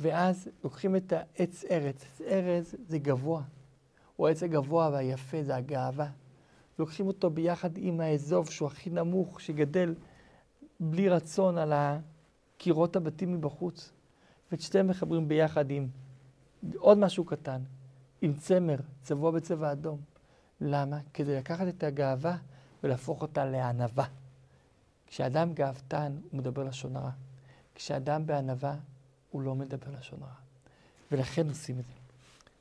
ואז 0.00 0.48
לוקחים 0.64 0.96
את 0.96 1.12
העץ 1.12 1.64
ארץ. 1.70 2.04
עץ 2.04 2.20
ארץ 2.20 2.74
זה 2.86 2.98
גבוה. 2.98 3.42
הוא 4.16 4.28
העץ 4.28 4.42
הגבוה 4.42 4.90
והיפה, 4.92 5.42
זה 5.42 5.56
הגאווה. 5.56 6.10
לוקחים 6.78 7.06
אותו 7.06 7.30
ביחד 7.30 7.70
עם 7.76 8.00
האזוב 8.00 8.50
שהוא 8.50 8.66
הכי 8.66 8.90
נמוך, 8.90 9.40
שגדל 9.40 9.94
בלי 10.80 11.08
רצון 11.08 11.58
על 11.58 11.72
קירות 12.58 12.96
הבתים 12.96 13.34
מבחוץ. 13.34 13.92
ואת 14.52 14.60
שתיהם 14.60 14.88
מחברים 14.88 15.28
ביחד 15.28 15.70
עם 15.70 15.88
עוד 16.76 16.98
משהו 16.98 17.24
קטן, 17.24 17.62
עם 18.22 18.34
צמר 18.34 18.76
צבוע 19.02 19.30
בצבע 19.30 19.72
אדום. 19.72 20.00
למה? 20.60 20.98
כדי 21.14 21.36
לקחת 21.36 21.68
את 21.68 21.82
הגאווה 21.82 22.36
ולהפוך 22.82 23.22
אותה 23.22 23.44
לענווה. 23.44 24.06
כשאדם 25.06 25.52
גאוותן, 25.54 26.16
הוא 26.30 26.38
מדבר 26.38 26.64
לשון 26.64 26.96
הרע. 26.96 27.10
כשאדם 27.74 28.26
בענווה, 28.26 28.76
הוא 29.30 29.42
לא 29.42 29.54
מדבר 29.54 29.90
לשון 29.98 30.22
הרע. 30.22 30.34
ולכן 31.12 31.48
עושים 31.48 31.78
את 31.78 31.84
זה. 31.84 31.94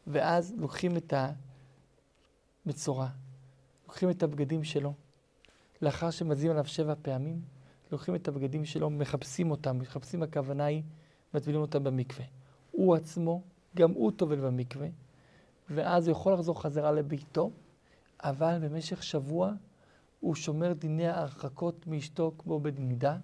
ואז 0.07 0.53
לוקחים 0.57 0.97
את 0.97 1.13
המצורע, 2.65 3.07
לוקחים 3.87 4.09
את 4.09 4.23
הבגדים 4.23 4.63
שלו, 4.63 4.93
לאחר 5.81 6.11
שמזים 6.11 6.51
עליו 6.51 6.65
שבע 6.65 6.93
פעמים, 7.01 7.41
לוקחים 7.91 8.15
את 8.15 8.27
הבגדים 8.27 8.65
שלו, 8.65 8.89
מחפשים 8.89 9.51
אותם, 9.51 9.79
מחפשים 9.79 10.23
הכוונה 10.23 10.65
היא, 10.65 10.83
מטבילים 11.33 11.61
אותם 11.61 11.83
במקווה. 11.83 12.25
הוא 12.71 12.95
עצמו, 12.95 13.41
גם 13.75 13.91
הוא 13.91 14.11
טובל 14.11 14.39
במקווה, 14.39 14.87
ואז 15.69 16.07
הוא 16.07 16.11
יכול 16.11 16.33
לחזור 16.33 16.61
חזרה 16.61 16.91
לביתו, 16.91 17.51
אבל 18.23 18.57
במשך 18.61 19.03
שבוע 19.03 19.51
הוא 20.19 20.35
שומר 20.35 20.73
דיני 20.73 21.07
ההרחקות 21.07 21.87
מאשתו 21.87 22.31
כמו 22.37 22.59
במידה, 22.59 23.17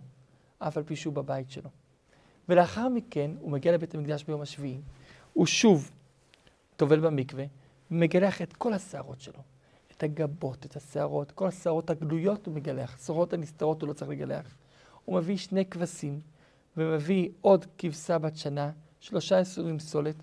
אף 0.60 0.78
על 0.78 0.84
פי 0.84 0.96
שהוא 0.96 1.14
בבית 1.14 1.52
שלו. 1.52 1.70
ולאחר 2.50 2.90
מכן 2.90 3.32
הוא 3.40 3.52
מגיע 3.52 3.72
לבית 3.72 3.96
המקדש 3.96 4.24
ביום 4.24 4.42
השביעי, 4.42 4.82
הוא 5.34 5.46
שוב 5.46 5.92
טובל 6.76 7.00
במקווה, 7.00 7.46
ומגלח 7.92 8.42
את 8.42 8.54
כל 8.54 8.74
השערות 8.74 9.22
שלו. 9.22 9.53
הגבות, 10.04 10.66
את 10.66 10.76
השערות, 10.76 11.32
כל 11.32 11.48
השערות 11.48 11.90
הגלויות 11.90 12.46
הוא 12.46 12.56
מגלח, 12.56 12.96
השערות 12.96 13.34
הנסתרות 13.34 13.82
הוא 13.82 13.88
לא 13.88 13.94
צריך 13.94 14.12
לגלח. 14.12 14.56
הוא 15.06 15.18
מביא 15.18 15.38
שני 15.38 15.66
כבשים, 15.66 16.20
ומביא 16.78 17.30
עוד 17.42 17.66
כבשה 17.78 18.18
בת 18.18 18.38
שנה, 18.38 18.72
שלושה 19.00 19.40
יסורים 19.40 19.80
סולת. 19.80 20.16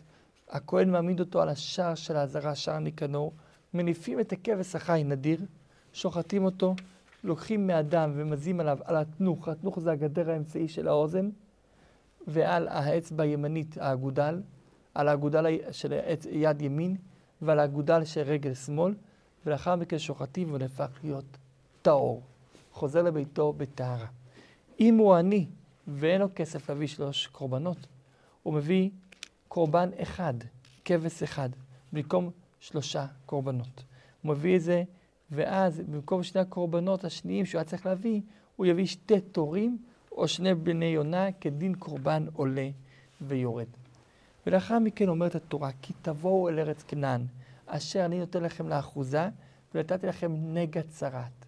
הכהן 0.48 0.90
מעמיד 0.90 1.20
אותו 1.20 1.42
על 1.42 1.48
השער 1.48 1.94
של 1.94 2.16
העזרה, 2.16 2.54
שער 2.54 2.78
ניקנור, 2.78 3.32
מניפים 3.74 4.20
את 4.20 4.32
הכבש 4.32 4.74
החי 4.74 5.02
נדיר, 5.06 5.40
שוחטים 5.92 6.44
אותו, 6.44 6.74
לוקחים 7.24 7.66
מאדם 7.66 8.12
ומזים 8.14 8.60
עליו 8.60 8.78
על 8.84 8.96
התנוך, 8.96 9.48
התנוך 9.48 9.80
זה 9.80 9.92
הגדר 9.92 10.30
האמצעי 10.30 10.68
של 10.68 10.88
האוזן, 10.88 11.30
ועל 12.26 12.68
האצבע 12.68 13.24
הימנית 13.24 13.78
האגודל, 13.78 14.42
על 14.94 15.08
האגודל 15.08 15.46
של 15.70 15.92
יד 16.30 16.62
ימין 16.62 16.96
ועל 17.42 17.58
האגודל 17.58 18.04
של 18.04 18.20
רגל 18.20 18.54
שמאל, 18.54 18.94
ולאחר 19.46 19.76
מכן 19.76 19.98
שוחטים 19.98 20.52
ונהפך 20.52 20.90
להיות 21.04 21.24
טהור. 21.82 22.22
חוזר 22.72 23.02
לביתו 23.02 23.52
בטהרה. 23.52 24.06
אם 24.80 24.96
הוא 24.96 25.14
עני 25.14 25.46
ואין 25.86 26.20
לו 26.20 26.26
כסף 26.34 26.68
להביא 26.70 26.86
שלוש 26.86 27.26
קורבנות, 27.26 27.86
הוא 28.42 28.54
מביא 28.54 28.90
קורבן 29.48 29.90
אחד, 30.02 30.34
כבש 30.84 31.22
אחד, 31.22 31.48
במקום 31.92 32.30
שלושה 32.60 33.06
קורבנות. 33.26 33.84
הוא 34.22 34.32
מביא 34.32 34.56
את 34.56 34.62
זה, 34.62 34.82
ואז 35.30 35.80
במקום 35.80 36.22
שני 36.22 36.40
הקורבנות 36.40 37.04
השניים 37.04 37.46
שהוא 37.46 37.58
היה 37.58 37.64
צריך 37.64 37.86
להביא, 37.86 38.20
הוא 38.56 38.66
יביא 38.66 38.86
שתי 38.86 39.20
תורים 39.20 39.78
או 40.12 40.28
שני 40.28 40.54
בני 40.54 40.84
יונה 40.84 41.32
כדין 41.40 41.74
קורבן 41.74 42.26
עולה 42.32 42.68
ויורד. 43.20 43.66
ולאחר 44.46 44.78
מכן 44.78 45.08
אומרת 45.08 45.34
התורה, 45.34 45.70
כי 45.82 45.92
תבואו 46.02 46.48
אל 46.48 46.58
ארץ 46.58 46.82
כנען, 46.82 47.26
אשר 47.70 48.04
אני 48.04 48.18
נותן 48.18 48.42
לכם 48.42 48.68
לאחוזה, 48.68 49.28
ונתתי 49.74 50.06
לכם 50.06 50.34
נגע 50.36 50.82
צרת. 50.82 51.46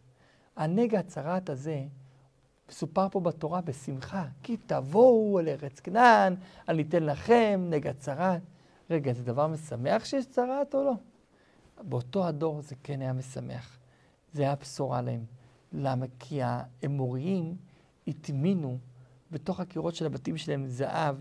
הנגע 0.56 1.02
צרת 1.02 1.50
הזה 1.50 1.84
מסופר 2.68 3.08
פה 3.08 3.20
בתורה 3.20 3.60
בשמחה, 3.60 4.26
כי 4.42 4.56
תבואו 4.56 5.40
אל 5.40 5.48
ארץ 5.48 5.80
כנען, 5.80 6.34
אני 6.68 6.82
אתן 6.82 7.02
לכם 7.02 7.66
נגע 7.70 7.92
צרת. 7.92 8.42
רגע, 8.90 9.12
זה 9.12 9.24
דבר 9.24 9.46
משמח 9.46 10.04
שיש 10.04 10.26
צרת 10.26 10.74
או 10.74 10.84
לא? 10.84 10.92
באותו 11.82 12.26
הדור 12.26 12.60
זה 12.60 12.74
כן 12.82 13.00
היה 13.00 13.12
משמח. 13.12 13.78
זה 14.32 14.42
היה 14.42 14.54
בשורה 14.54 15.02
להם. 15.02 15.24
למה? 15.72 16.06
כי 16.18 16.40
האמוריים 16.42 17.56
הטמינו 18.08 18.78
בתוך 19.30 19.60
הקירות 19.60 19.94
של 19.94 20.06
הבתים 20.06 20.36
שלהם 20.36 20.66
זהב 20.66 21.16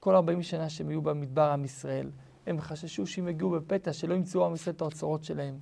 כל 0.00 0.14
40 0.14 0.42
שנה 0.42 0.68
שהם 0.68 0.88
היו 0.88 1.02
במדבר 1.02 1.50
עם 1.50 1.64
ישראל. 1.64 2.10
הם 2.46 2.60
חששו 2.60 3.06
שאם 3.06 3.28
יגיעו 3.28 3.50
בפתע, 3.50 3.92
שלא 3.92 4.14
ימצאו 4.14 4.46
עם 4.46 4.54
ישראל 4.54 4.76
את 4.76 4.80
האוצרות 4.80 5.24
שלהם. 5.24 5.58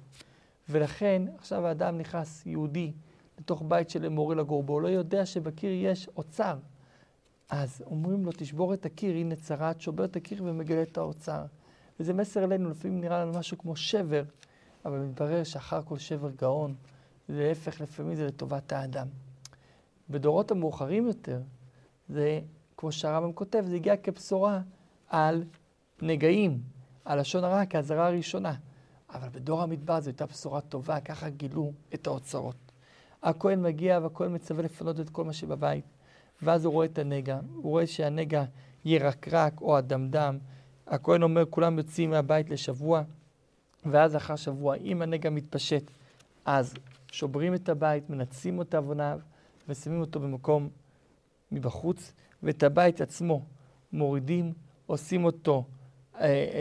ולכן, 0.68 1.22
עכשיו 1.38 1.66
האדם 1.66 1.98
נכנס, 1.98 2.46
יהודי, 2.46 2.92
לתוך 3.38 3.62
בית 3.68 3.90
של 3.90 4.04
אמורי 4.04 4.36
לגור 4.36 4.62
בו, 4.62 4.80
לא 4.80 4.88
יודע 4.88 5.26
שבקיר 5.26 5.70
יש 5.72 6.08
אוצר. 6.16 6.58
אז 7.50 7.82
אומרים 7.86 8.24
לו, 8.24 8.32
תשבור 8.36 8.74
את 8.74 8.86
הקיר, 8.86 9.16
הנה 9.16 9.36
צרת, 9.36 9.80
שובר 9.80 10.04
את 10.04 10.16
הקיר 10.16 10.44
ומגלה 10.44 10.82
את 10.82 10.98
האוצר. 10.98 11.44
וזה 12.00 12.12
מסר 12.12 12.44
אלינו, 12.44 12.70
לפעמים 12.70 13.00
נראה 13.00 13.24
לנו 13.24 13.38
משהו 13.38 13.58
כמו 13.58 13.76
שבר, 13.76 14.22
אבל 14.84 14.98
מתברר 14.98 15.44
שאחר 15.44 15.82
כל 15.82 15.98
שבר 15.98 16.30
גאון, 16.30 16.74
להפך, 17.28 17.80
לפעמים 17.80 18.14
זה 18.14 18.26
לטובת 18.26 18.72
האדם. 18.72 19.06
בדורות 20.10 20.50
המאוחרים 20.50 21.06
יותר, 21.06 21.40
זה, 22.08 22.40
כמו 22.76 22.92
שהרמב"ם 22.92 23.32
כותב, 23.32 23.64
זה 23.66 23.76
הגיע 23.76 23.96
כבשורה 23.96 24.60
על 25.08 25.44
נגעים, 26.02 26.60
על 27.04 27.20
לשון 27.20 27.44
הרע 27.44 27.66
כאזהרה 27.66 28.06
הראשונה. 28.06 28.54
אבל 29.14 29.28
בדור 29.28 29.62
המדבר 29.62 30.00
זו 30.00 30.10
הייתה 30.10 30.26
בשורה 30.26 30.60
טובה, 30.60 31.00
ככה 31.00 31.28
גילו 31.28 31.72
את 31.94 32.06
האוצרות. 32.06 32.56
הכהן 33.22 33.62
מגיע 33.62 33.98
והכהן 34.02 34.34
מצווה 34.34 34.62
לפנות 34.62 35.00
את 35.00 35.10
כל 35.10 35.24
מה 35.24 35.32
שבבית, 35.32 35.84
ואז 36.42 36.64
הוא 36.64 36.72
רואה 36.72 36.86
את 36.86 36.98
הנגע, 36.98 37.38
הוא 37.54 37.62
רואה 37.70 37.86
שהנגע 37.86 38.44
ירקרק 38.84 39.60
או 39.60 39.78
אדמדם. 39.78 40.38
הכהן 40.86 41.22
אומר, 41.22 41.44
כולם 41.50 41.78
יוצאים 41.78 42.10
מהבית 42.10 42.50
לשבוע, 42.50 43.02
ואז 43.86 44.16
אחר 44.16 44.36
שבוע, 44.36 44.74
אם 44.76 45.02
הנגע 45.02 45.30
מתפשט, 45.30 45.90
אז 46.44 46.74
שוברים 47.12 47.54
את 47.54 47.68
הבית, 47.68 48.10
מנצים 48.10 48.60
את 48.60 48.74
עווניו, 48.74 49.20
ושמים 49.68 50.00
אותו 50.00 50.20
במקום 50.20 50.68
מבחוץ, 51.52 52.12
ואת 52.42 52.62
הבית 52.62 53.00
עצמו 53.00 53.44
מורידים, 53.92 54.52
עושים 54.86 55.24
אותו, 55.24 55.64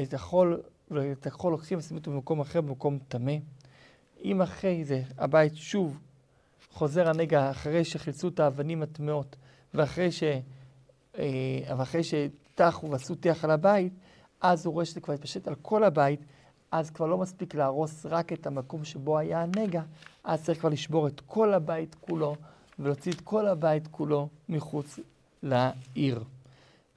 את 0.03 0.13
החול, 0.13 0.61
ואת 0.91 1.27
החול 1.27 1.51
לוקחים 1.51 1.77
ושמים 1.77 1.97
אותו 1.97 2.11
במקום 2.11 2.39
אחר, 2.39 2.61
במקום 2.61 2.99
טמא. 3.07 3.35
אם 4.23 4.41
אחרי 4.41 4.85
זה 4.85 5.01
הבית 5.17 5.55
שוב 5.55 5.99
חוזר 6.71 7.09
הנגע, 7.09 7.51
אחרי 7.51 7.85
שחילצו 7.85 8.27
את 8.27 8.39
האבנים 8.39 8.83
הטמאות, 8.83 9.35
ואחרי 9.73 10.09
אבל 11.71 11.81
אחרי 11.81 12.01
שטחו 12.03 12.89
ועשו 12.89 13.15
טיח 13.15 13.43
על 13.43 13.51
הבית, 13.51 13.93
אז 14.41 14.65
הוא 14.65 14.73
רואה 14.73 14.85
שזה 14.85 15.01
כבר 15.01 15.13
התפשט 15.13 15.47
על 15.47 15.55
כל 15.55 15.83
הבית, 15.83 16.19
אז 16.71 16.89
כבר 16.89 17.05
לא 17.05 17.17
מספיק 17.17 17.55
להרוס 17.55 18.05
רק 18.05 18.33
את 18.33 18.47
המקום 18.47 18.83
שבו 18.83 19.17
היה 19.17 19.41
הנגע, 19.41 19.81
אז 20.23 20.43
צריך 20.43 20.59
כבר 20.59 20.69
לשבור 20.69 21.07
את 21.07 21.19
כל 21.19 21.53
הבית 21.53 21.95
כולו 21.95 22.35
ולהוציא 22.79 23.11
את 23.11 23.21
כל 23.21 23.47
הבית 23.47 23.87
כולו 23.87 24.27
מחוץ 24.49 24.99
לעיר. 25.43 26.23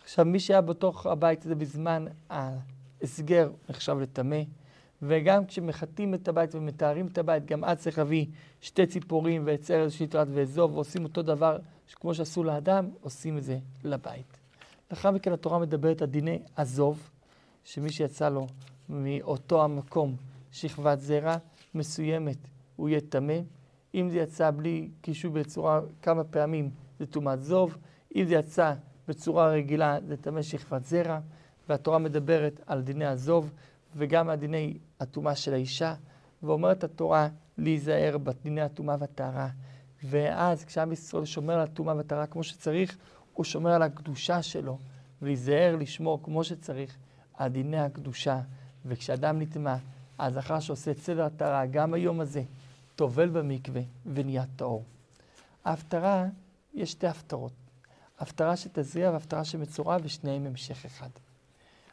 עכשיו, 0.06 0.24
מי 0.24 0.40
שהיה 0.40 0.60
בתוך 0.60 1.06
הבית 1.06 1.44
הזה 1.44 1.54
בזמן 1.54 2.04
ההסגר 2.30 3.50
נחשב 3.68 3.98
לטמא, 3.98 4.40
וגם 5.02 5.46
כשמחטאים 5.46 6.14
את 6.14 6.28
הבית 6.28 6.54
ומתארים 6.54 7.06
את 7.06 7.18
הבית, 7.18 7.46
גם 7.46 7.64
אז 7.64 7.78
צריך 7.78 7.98
להביא 7.98 8.26
שתי 8.60 8.86
ציפורים 8.86 9.42
ועץ 9.46 9.70
ארז 9.70 9.92
שטרת 9.92 10.28
ואזוב, 10.30 10.74
ועושים 10.74 11.04
אותו 11.04 11.22
דבר 11.22 11.58
כמו 11.94 12.14
שעשו 12.14 12.44
לאדם, 12.44 12.90
עושים 13.00 13.38
את 13.38 13.44
זה 13.44 13.58
לבית. 13.84 14.36
לאחר 14.90 15.10
מכן 15.10 15.32
התורה 15.32 15.58
מדברת 15.58 16.02
על 16.02 16.08
דיני 16.08 16.38
עזוב, 16.56 17.10
שמי 17.64 17.92
שיצא 17.92 18.28
לו 18.28 18.46
מאותו 18.88 19.64
המקום 19.64 20.16
שכבת 20.52 21.00
זרע 21.00 21.36
מסוימת, 21.74 22.38
הוא 22.76 22.88
יהיה 22.88 23.00
טמא. 23.00 23.38
אם 23.94 24.10
זה 24.10 24.18
יצא 24.18 24.50
בלי 24.50 24.90
קישור 25.00 25.32
בצורה 25.32 25.80
כמה 26.02 26.24
פעמים, 26.24 26.70
זה 26.98 27.06
טומאת 27.06 27.42
זוב. 27.42 27.76
אם 28.16 28.24
זה 28.28 28.34
יצא 28.34 28.74
בצורה 29.08 29.48
רגילה, 29.48 29.98
זה 30.06 30.16
טמא 30.16 30.42
שכבת 30.42 30.84
זרע. 30.84 31.18
והתורה 31.68 31.98
מדברת 31.98 32.60
על 32.66 32.82
דיני 32.82 33.06
הזוב 33.06 33.52
וגם 33.96 34.28
על 34.28 34.36
דיני 34.36 34.78
הטומאה 35.00 35.34
של 35.34 35.54
האישה, 35.54 35.94
ואומרת 36.42 36.84
התורה 36.84 37.28
להיזהר 37.58 38.18
בדיני 38.18 38.60
הטומאה 38.60 38.96
והטהרה. 38.98 39.48
ואז 40.04 40.64
כשעם 40.64 40.92
ישראל 40.92 41.24
שומר 41.24 41.54
על 41.54 41.60
הטומאה 41.60 41.96
והטהרה 41.96 42.26
כמו 42.26 42.42
שצריך, 42.42 42.96
הוא 43.34 43.44
שומר 43.44 43.70
על 43.70 43.82
הקדושה 43.82 44.42
שלו, 44.42 44.78
ולהיזהר 45.22 45.76
לשמור 45.76 46.22
כמו 46.22 46.44
שצריך 46.44 46.96
על 47.34 47.48
דיני 47.48 47.80
הקדושה. 47.80 48.40
וכשאדם 48.86 49.40
נטמע, 49.40 49.76
אז 50.18 50.38
אחר 50.38 50.60
שעושה 50.60 50.90
את 50.90 50.98
סדר 50.98 51.24
הטהרה, 51.24 51.66
גם 51.66 51.94
היום 51.94 52.20
הזה, 52.20 52.42
טובל 52.96 53.28
במקווה 53.28 53.82
ונהיה 54.06 54.44
טהור. 54.56 54.84
ההפטרה, 55.64 56.26
יש 56.74 56.90
שתי 56.90 57.06
הפטרות. 57.06 57.65
הפטרה 58.18 58.56
שתזריע 58.56 59.10
והפטרה 59.10 59.44
שמצורע, 59.44 59.96
ושניהם 60.02 60.46
המשך 60.46 60.84
אחד. 60.84 61.08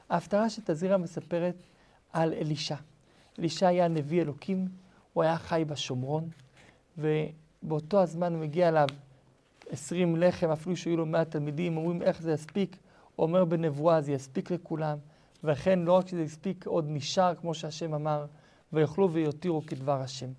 ההפטרה 0.10 0.50
שתזריע 0.50 0.98
מספרת 0.98 1.56
על 2.14 2.34
אלישע. 2.34 2.76
אלישע 3.40 3.68
היה 3.68 3.88
נביא 3.88 4.22
אלוקים, 4.22 4.68
הוא 5.14 5.24
היה 5.24 5.38
חי 5.38 5.64
בשומרון, 5.68 6.30
ובאותו 6.98 8.02
הזמן 8.02 8.40
מגיע 8.40 8.70
אליו 8.70 8.88
עשרים 9.70 10.16
לחם, 10.16 10.50
אפילו 10.50 10.78
שהיו 10.78 10.98
לו 10.98 11.06
מאה 11.06 11.26
תלמידים, 11.26 11.78
אומרים 11.78 12.02
איך 12.02 12.22
זה 12.22 12.32
יספיק, 12.32 12.78
הוא 13.16 13.24
אומר 13.24 13.46
בנבואה 13.46 14.02
זה 14.02 14.12
יספיק 14.12 14.52
לכולם, 14.52 14.98
וכן 15.44 15.80
לא 15.80 15.94
רק 15.94 16.08
שזה 16.08 16.22
יספיק, 16.22 16.68
עוד 16.68 16.86
נשאר, 16.88 17.36
כמו 17.36 17.54
שהשם 17.54 17.94
אמר, 17.94 18.26
ויאכלו 18.74 19.12
ויותירו 19.12 19.62
כדבר 19.68 20.02
השם. 20.02 20.30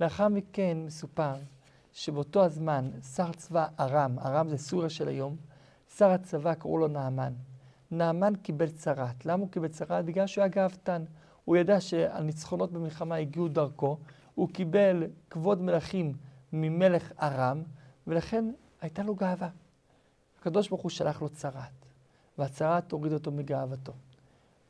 לאחר 0.00 0.28
מכן 0.28 0.78
מסופר 0.86 1.34
שבאותו 1.92 2.44
הזמן 2.44 2.90
שר 3.14 3.32
צבא 3.32 3.66
ארם, 3.80 4.18
ארם 4.18 4.48
זה 4.48 4.58
סוריה 4.58 4.90
של 4.90 5.08
היום, 5.08 5.36
שר 5.96 6.10
הצבא 6.10 6.54
קראו 6.54 6.78
לו 6.78 6.88
נעמן. 6.88 7.32
נעמן 7.90 8.36
קיבל 8.36 8.68
צרת. 8.68 9.26
למה 9.26 9.42
הוא 9.42 9.50
קיבל 9.50 9.68
צרת? 9.68 10.04
בגלל 10.04 10.26
שהוא 10.26 10.42
היה 10.42 10.48
גאוותן. 10.48 11.04
הוא 11.44 11.56
ידע 11.56 11.80
שהניצחונות 11.80 12.72
במלחמה 12.72 13.16
הגיעו 13.16 13.48
דרכו, 13.48 13.98
הוא 14.34 14.48
קיבל 14.48 15.04
כבוד 15.30 15.62
מלכים 15.62 16.12
ממלך 16.52 17.12
ארם, 17.22 17.62
ולכן 18.06 18.44
הייתה 18.80 19.02
לו 19.02 19.14
גאווה. 19.14 19.48
הקדוש 20.40 20.68
ברוך 20.68 20.82
הוא 20.82 20.90
שלח 20.90 21.22
לו 21.22 21.28
צרת, 21.28 21.86
והצרת 22.38 22.88
תוריד 22.88 23.12
אותו 23.12 23.30
מגאוותו. 23.30 23.92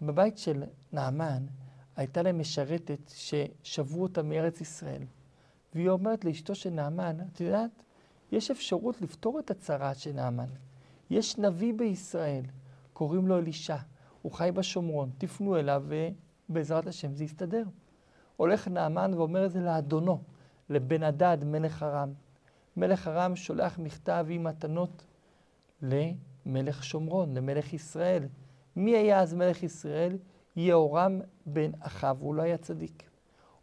בבית 0.03 0.39
של 0.39 0.65
נעמן 0.93 1.47
הייתה 1.97 2.23
להם 2.23 2.39
משרתת 2.39 3.01
ששבו 3.09 4.03
אותה 4.03 4.23
מארץ 4.23 4.61
ישראל. 4.61 5.03
והיא 5.75 5.89
אומרת 5.89 6.25
לאשתו 6.25 6.55
של 6.55 6.71
נעמן, 6.71 7.17
את 7.33 7.41
יודעת, 7.41 7.83
יש 8.33 8.51
אפשרות 8.51 9.03
לפתור 9.03 9.39
את 9.39 9.51
הצרה 9.51 9.95
של 9.95 10.13
נעמן. 10.13 10.49
יש 11.11 11.39
נביא 11.39 11.75
בישראל, 11.75 12.45
קוראים 12.93 13.27
לו 13.27 13.39
אלישע, 13.39 13.77
הוא 14.23 14.33
חי 14.33 14.51
בשומרון, 14.55 15.11
תפנו 15.19 15.57
אליו 15.57 15.85
ובעזרת 16.49 16.87
השם 16.87 17.15
זה 17.15 17.25
יסתדר. 17.25 17.65
הולך 18.37 18.69
נעמן 18.69 19.15
ואומר 19.15 19.47
את 19.47 19.53
זה 19.53 19.61
לאדונו, 19.61 20.23
לבן 20.69 21.03
הדד, 21.03 21.39
מלך 21.45 21.83
ארם. 21.83 22.13
מלך 22.77 23.09
ארם 23.09 23.37
שולח 23.37 23.79
מכתב 23.79 24.27
עם 24.29 24.45
מתנות 24.45 25.05
למלך 25.83 26.85
שומרון, 26.85 27.35
למלך 27.35 27.73
ישראל. 27.73 28.25
מי 28.77 28.97
היה 28.97 29.21
אז 29.21 29.35
מלך 29.35 29.63
ישראל? 29.63 30.19
יהורם 30.57 31.21
בן 31.47 31.71
אחאב, 31.81 32.17
הוא 32.21 32.35
לא 32.35 32.43
היה 32.43 32.59
צדיק. 32.59 33.11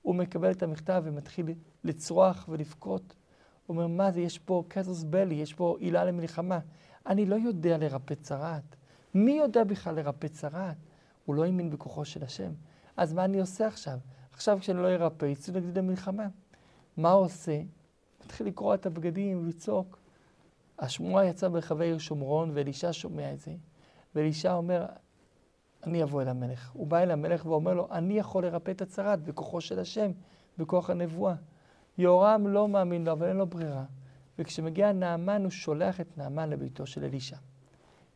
הוא 0.02 0.16
מקבל 0.16 0.52
את 0.52 0.64
המכתב 0.64 1.02
ומתחיל 1.06 1.46
לצרוח 1.84 2.46
ולבכות. 2.50 3.16
הוא 3.66 3.76
אומר, 3.76 3.88
מה 3.88 4.12
זה, 4.12 4.22
יש 4.22 4.40
פה 4.40 4.64
קזוס 4.68 5.04
בלי, 5.04 5.36
יש 5.36 5.54
פה 5.54 5.78
עילה 5.80 6.06
למלחמה. 6.06 6.60
אני 7.06 7.26
לא 7.26 7.36
יודע 7.36 7.78
לרפא 7.78 8.16
צרעת. 8.16 8.76
מי 9.14 9.32
יודע 9.32 9.64
בכלל 9.64 9.96
לרפא 9.96 10.28
צרעת? 10.28 10.78
הוא 11.26 11.36
לא 11.36 11.46
האמין 11.46 11.70
בכוחו 11.70 12.06
של 12.06 12.24
השם. 12.24 12.52
אז 12.98 13.14
מה 13.14 13.26
אני 13.26 13.40
עושה 13.40 13.68
עכשיו? 13.68 14.00
עכשיו 14.34 14.58
כשאני 14.60 14.82
לא 14.82 14.88
ארפא, 14.88 15.26
יצאו 15.26 15.54
נגד 15.54 15.78
המלחמה. 15.78 16.28
מה 16.98 17.12
הוא 17.12 17.26
עושה? 17.26 17.62
מתחיל 18.26 18.48
לקרוע 18.48 18.76
את 18.76 18.86
הבגדים 18.86 19.42
ולצעוק. 19.44 20.00
השמועה 20.80 21.26
יצאה 21.26 21.50
ברחבי 21.50 21.86
עיר 21.86 21.98
שומרון, 21.98 22.52
ואלישע 22.54 22.90
שומע 22.92 23.34
את 23.34 23.40
זה. 23.40 23.56
ואלישע 24.16 24.54
אומר, 24.54 24.86
אני 25.84 26.04
אבוא 26.04 26.22
אל 26.22 26.28
המלך. 26.28 26.72
הוא 26.74 26.88
בא 26.88 26.98
אל 26.98 27.12
המלך 27.12 27.46
ואומר 27.46 27.74
לו, 27.74 27.88
אני 27.92 28.20
יכול 28.20 28.46
לרפא 28.46 28.72
את 28.72 28.82
הצרת 28.82 29.24
בכוחו 29.24 29.62
של 29.62 29.80
השם, 29.80 30.12
בכוח 30.58 30.90
הנבואה. 30.90 31.36
יהורם 32.00 32.48
לא 32.48 32.68
מאמין 32.68 33.06
לו, 33.06 33.12
אבל 33.12 33.28
אין 33.28 33.38
לו 33.38 33.48
ברירה. 33.48 33.84
וכשמגיע 34.40 34.92
נעמן, 34.92 35.44
הוא 35.44 35.52
שולח 35.52 36.02
את 36.02 36.18
נעמן 36.18 36.50
לביתו 36.50 36.86
של 36.86 37.04
אלישע. 37.04 37.38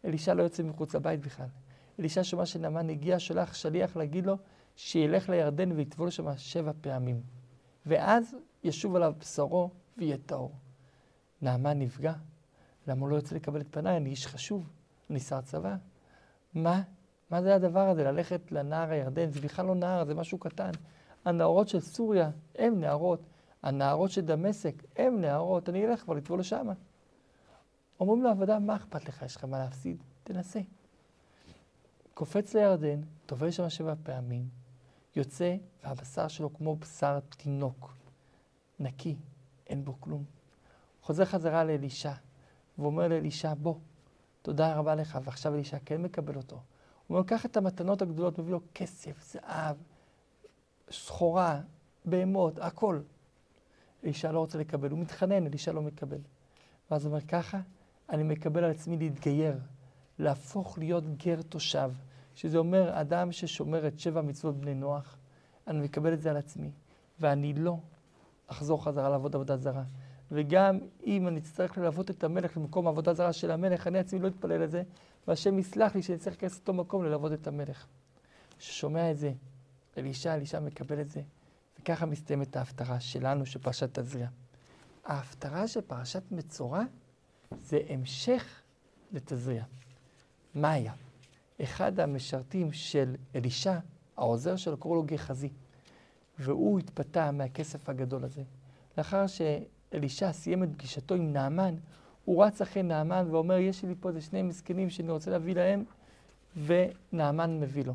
אלישע 0.06 0.34
לא 0.34 0.43
יוצא 0.43 0.63
מחוץ 0.63 0.96
לבית 0.96 1.19
בכלל. 1.19 1.48
אלישע 2.00 2.24
שומע 2.24 2.46
שנעמן 2.46 2.89
הגיע, 2.89 3.19
שולח 3.19 3.54
שליח 3.54 3.96
להגיד 3.96 4.26
לו 4.26 4.38
שילך 4.76 5.30
לירדן 5.30 5.72
ויטבול 5.72 6.10
שם 6.10 6.38
שבע 6.38 6.72
פעמים. 6.82 7.22
ואז 7.86 8.36
ישוב 8.63 8.96
עליו 8.96 9.13
בשרו 9.19 9.69
ויהיה 9.98 10.17
טהור. 10.26 10.52
נעמן 11.41 11.80
נפגע. 11.80 12.13
למה 12.88 13.02
הוא 13.02 13.10
לא 13.10 13.15
יוצא 13.15 13.36
לקבל 13.36 13.62
את 13.62 13.67
פניי? 13.72 13.98
אני 13.98 14.10
איש 14.10 14.28
חשוב, 14.28 14.69
אני 15.10 15.19
שר 15.19 15.41
צבא. 15.41 15.76
מה? 16.54 16.82
מה 17.30 17.41
זה 17.41 17.56
הדבר 17.56 17.89
הזה? 17.89 18.04
ללכת 18.04 18.52
לנהר 18.52 18.91
הירדן? 18.91 19.32
זה 19.32 19.41
בכלל 19.41 19.65
לא 19.65 19.76
נהר, 19.76 20.06
זה 20.06 20.15
משהו 20.15 20.38
קטן. 20.38 20.72
הנהרות 21.26 21.67
של 21.67 21.80
סוריה 21.80 22.30
הם 22.56 22.80
נהרות, 22.80 23.33
הנהרות 23.63 24.12
של 24.12 24.21
דמשק 24.21 24.84
הם 24.95 25.21
נהרות, 25.21 25.69
אני 25.69 25.86
אלך 25.86 26.02
כבר 26.02 26.13
לטבול 26.13 26.39
לשם. 26.39 26.67
אומרים 27.99 28.23
לו, 28.23 28.30
עבודה, 28.30 28.60
מה 28.60 28.76
אכפת 28.76 29.06
לך? 29.06 29.21
יש 29.21 29.36
לך 29.36 29.43
מה 29.43 29.60
להפסיד? 29.60 30.04
תנסה. 30.23 30.60
קופץ 32.13 32.54
לירדן, 32.54 33.02
טובל 33.26 33.52
שם 33.52 33.69
שבע 33.69 33.93
פעמים, 34.04 34.49
יוצא, 35.15 35.56
והבשר 35.84 36.28
שלו 36.28 36.54
כמו 36.54 36.76
בשר 36.76 37.19
תינוק, 37.19 37.93
נקי, 38.80 39.15
אין 39.67 39.86
בו 39.86 40.02
כלום. 40.02 40.23
חוזר 41.02 41.26
חזרה 41.26 41.63
לאלישע, 41.63 42.13
ואומר 42.78 43.08
לאלישע, 43.08 43.54
בוא, 43.54 43.76
תודה 44.41 44.76
רבה 44.76 44.95
לך, 44.95 45.19
ועכשיו 45.23 45.54
אלישע 45.56 45.78
כן 45.86 46.02
מקבל 46.02 46.36
אותו. 46.36 46.56
הוא 46.56 47.17
אומר, 47.17 47.28
קח 47.28 47.45
את 47.45 47.58
המתנות 47.58 48.02
הגדולות, 48.02 48.39
מביא 48.39 48.52
לו 48.52 48.60
כסף, 48.76 49.32
זהב, 49.32 49.76
סחורה, 50.91 51.62
בהמות, 52.06 52.60
הכל. 52.60 53.02
אלישע 54.04 54.32
לא 54.32 54.39
רוצה 54.39 54.58
לקבל, 54.58 54.89
הוא 54.89 55.00
מתחנן, 55.00 55.46
אלישע 55.46 55.72
לא 55.72 55.82
מקבל. 55.82 56.20
ואז 56.92 57.06
הוא 57.06 57.12
אומר, 57.12 57.22
ככה 57.22 57.60
אני 58.10 58.24
מקבל 58.24 58.63
על 58.63 58.72
עצמי 58.72 58.98
להתגייר, 58.98 59.58
להפוך 60.20 60.78
להיות 60.78 61.18
גר 61.18 61.42
תושב, 61.42 61.92
שזה 62.36 62.58
אומר 62.58 63.02
אדם 63.02 63.32
ששומר 63.32 63.88
את 63.88 64.00
שבע 64.00 64.22
מצוות 64.22 64.58
בני 64.58 64.74
נוח, 64.74 65.18
אני 65.68 65.80
מקבל 65.80 66.13
את 66.13 66.22
זה 66.22 66.30
על 66.30 66.38
עצמי, 66.38 66.72
ואני 67.20 67.54
לא 67.54 67.78
אחזור 68.48 68.84
חזרה 68.84 69.10
לעבוד 69.10 69.36
עבודה 69.36 69.58
זרה. 69.58 69.84
וגם 70.32 70.80
אם 71.06 71.28
אני 71.28 71.39
אצטרך 71.39 71.78
ללוות 71.78 72.10
את 72.10 72.24
המלך 72.24 72.58
למקום 72.58 72.88
העבודה 72.88 73.13
זרה 73.13 73.34
של 73.34 73.52
המלך, 73.52 73.88
אני 73.88 74.00
עצמי 74.00 74.20
לא 74.20 74.28
אתפלל 74.28 74.63
לזה, 74.63 74.84
והשם 75.28 75.60
יסלח 75.60 75.96
לי 75.96 76.02
שאני 76.02 76.18
צריך 76.18 76.36
להיכנס 76.36 76.58
לאותו 76.58 76.74
מקום 76.74 77.04
ללוות 77.04 77.34
את 77.34 77.48
המלך. 77.48 77.88
ששומע 78.60 79.12
את 79.12 79.18
זה, 79.18 79.34
אלישע, 79.98 80.36
אלישע 80.36 80.60
מקבל 80.60 81.02
את 81.02 81.10
זה, 81.10 81.22
וככה 81.84 82.06
מסתיימת 82.06 82.56
ההפטרה 82.56 83.00
שלנו 83.00 83.46
של 83.46 83.60
פרשת 83.60 84.00
תזריע. 84.00 84.28
ההפטרה 85.06 85.67
של 85.67 85.82
פרשת 85.82 86.24
מצורע 86.32 86.84
זה 87.58 87.80
המשך 87.89 88.62
לתזריע. 89.12 89.63
מה 90.56 90.72
היה? 90.72 90.93
אחד 91.63 92.00
המשרתים 92.00 92.72
של 92.72 93.15
אלישע, 93.36 93.80
העוזר 94.17 94.56
שלו, 94.56 94.78
קראו 94.78 94.96
לו 94.96 95.04
גחזי, 95.04 95.50
והוא 96.39 96.80
התפתה 96.80 97.32
מהכסף 97.32 97.89
הגדול 97.89 98.24
הזה. 98.24 98.43
לאחר 98.98 99.26
שאלישע 99.28 100.32
סיים 100.32 100.63
את 100.63 100.69
פגישתו 100.74 101.15
עם 101.15 101.34
נעמן, 101.34 101.76
הוא 102.26 102.46
רץ 102.46 102.62
אחרי 102.62 102.84
נעמן 102.84 103.28
ואומר, 103.32 103.58
יש 103.58 103.84
לי 103.84 103.96
פה 104.00 104.10
איזה 104.10 104.22
שני 104.22 104.41
מסכנים 104.41 104.89
שאני 104.89 105.12
רוצה 105.12 105.32
להביא 105.32 105.56
להם, 105.56 105.84
ונעמן 106.65 107.60
מביא 107.60 107.84
לו. 107.86 107.93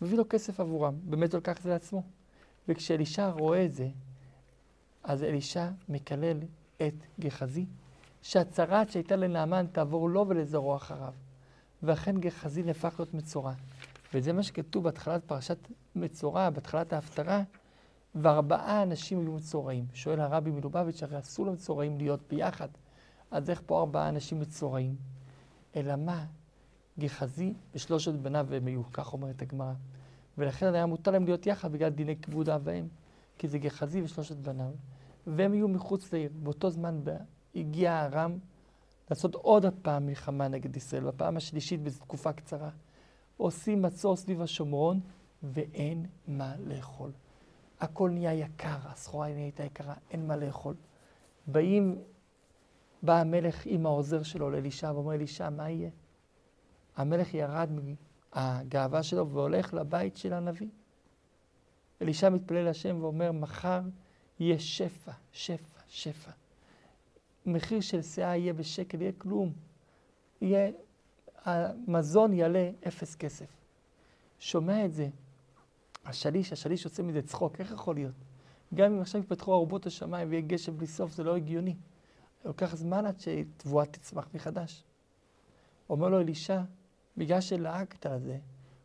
מביא 0.00 0.16
לו 0.16 0.24
כסף 0.28 0.60
עבורם, 0.60 0.94
באמת 1.02 1.32
הוא 1.32 1.38
לקח 1.38 1.58
את 1.58 1.62
זה 1.62 1.70
לעצמו. 1.70 2.15
וכשאלישע 2.68 3.28
רואה 3.28 3.64
את 3.64 3.74
זה, 3.74 3.88
אז 5.04 5.22
אלישע 5.22 5.68
מקלל 5.88 6.38
את 6.76 6.94
גחזי, 7.20 7.66
שהצרת 8.22 8.90
שהייתה 8.90 9.16
לנעמן 9.16 9.66
תעבור 9.72 10.10
לו 10.10 10.24
ולזרוע 10.28 10.76
אחריו. 10.76 11.12
ואכן 11.82 12.20
גחזי 12.20 12.62
נהפך 12.62 12.94
להיות 12.98 13.14
מצורע. 13.14 13.52
וזה 14.14 14.32
מה 14.32 14.42
שכתוב 14.42 14.84
בהתחלת 14.84 15.24
פרשת 15.24 15.58
מצורע, 15.94 16.50
בהתחלת 16.50 16.92
ההפטרה, 16.92 17.42
וארבעה 18.14 18.82
אנשים 18.82 19.20
היו 19.20 19.32
מצורעים. 19.32 19.86
שואל 19.94 20.20
הרבי 20.20 20.50
מלובביץ', 20.50 21.02
הרי 21.02 21.18
אסור 21.18 21.46
למצורעים 21.46 21.98
להיות 21.98 22.20
ביחד. 22.28 22.68
אז 23.30 23.50
איך 23.50 23.62
פה 23.66 23.80
ארבעה 23.80 24.08
אנשים 24.08 24.40
מצורעים? 24.40 24.96
אלא 25.76 25.96
מה? 25.96 26.24
גחזי 26.98 27.54
ושלושת 27.74 28.12
בניו 28.12 28.54
הם 28.54 28.66
היו, 28.66 28.92
כך 28.92 29.12
אומרת 29.12 29.42
הגמרא. 29.42 29.72
ולכן 30.38 30.74
היה 30.74 30.86
מותר 30.86 31.10
להם 31.10 31.24
להיות 31.24 31.46
יחד 31.46 31.72
בגלל 31.72 31.88
דיני 31.90 32.16
כבוד 32.16 32.48
אב 32.48 32.60
ואם, 32.64 32.88
כי 33.38 33.48
זה 33.48 33.58
גחזי 33.58 34.02
ושלושת 34.02 34.36
בניו. 34.36 34.70
והם 35.26 35.52
היו 35.52 35.68
מחוץ 35.68 36.12
לעיר. 36.12 36.30
באותו 36.42 36.70
זמן 36.70 37.00
הגיע 37.54 38.04
ארם 38.04 38.38
לעשות 39.10 39.34
עוד 39.34 39.64
הפעם 39.64 40.06
מלחמה 40.06 40.48
נגד 40.48 40.76
ישראל, 40.76 41.04
בפעם 41.04 41.36
השלישית 41.36 41.82
בתקופה 41.82 42.32
קצרה. 42.32 42.70
עושים 43.36 43.82
מצור 43.82 44.16
סביב 44.16 44.42
השומרון, 44.42 45.00
ואין 45.42 46.06
מה 46.28 46.54
לאכול. 46.58 47.12
הכל 47.80 48.10
נהיה 48.10 48.32
יקר, 48.32 48.76
הסחורה 48.84 49.28
נהייתה 49.28 49.64
יקרה, 49.64 49.94
אין 50.10 50.26
מה 50.26 50.36
לאכול. 50.36 50.74
באים, 51.46 51.98
בא 53.02 53.20
המלך 53.20 53.66
עם 53.66 53.86
העוזר 53.86 54.22
שלו 54.22 54.50
לאלישע 54.50 54.92
ואומר, 54.94 55.14
אלישע, 55.14 55.50
מה 55.50 55.70
יהיה? 55.70 55.90
המלך 56.96 57.34
ירד 57.34 57.68
מהגאווה 58.36 59.02
שלו 59.02 59.28
והולך 59.30 59.74
לבית 59.74 60.16
של 60.16 60.32
הנביא. 60.32 60.68
אלישע 62.02 62.28
מתפלל 62.28 62.62
להשם 62.64 62.96
ואומר, 63.00 63.32
מחר 63.32 63.80
יהיה 64.40 64.58
שפע, 64.58 65.12
שפע, 65.32 65.80
שפע. 65.88 66.30
מחיר 67.46 67.80
של 67.80 68.02
שאה 68.02 68.36
יהיה 68.36 68.52
בשקל, 68.52 69.02
יהיה 69.02 69.12
כלום. 69.18 69.52
יהיה, 70.40 70.70
המזון 71.44 72.32
יעלה 72.32 72.70
אפס 72.88 73.14
כסף. 73.14 73.46
שומע 74.38 74.84
את 74.84 74.94
זה, 74.94 75.08
השליש, 76.04 76.52
השליש 76.52 76.84
יוצא 76.84 77.02
מזה 77.02 77.22
צחוק, 77.22 77.60
איך 77.60 77.72
יכול 77.72 77.94
להיות? 77.94 78.14
גם 78.74 78.92
אם 78.92 79.00
עכשיו 79.00 79.20
יפתחו 79.20 79.54
ארובות 79.54 79.86
השמיים 79.86 80.28
ויהיה 80.28 80.42
גשם 80.42 80.76
בלי 80.76 80.86
סוף, 80.86 81.12
זה 81.12 81.24
לא 81.24 81.36
הגיוני. 81.36 81.76
לוקח 82.44 82.76
זמן 82.76 83.06
עד 83.06 83.20
שתבואה 83.20 83.86
תצמח 83.86 84.28
מחדש. 84.34 84.84
אומר 85.90 86.08
לו 86.08 86.20
אלישע, 86.20 86.60
בגלל 87.16 87.40
שלעגת 87.40 88.06
על 88.06 88.18
זה, 88.18 88.38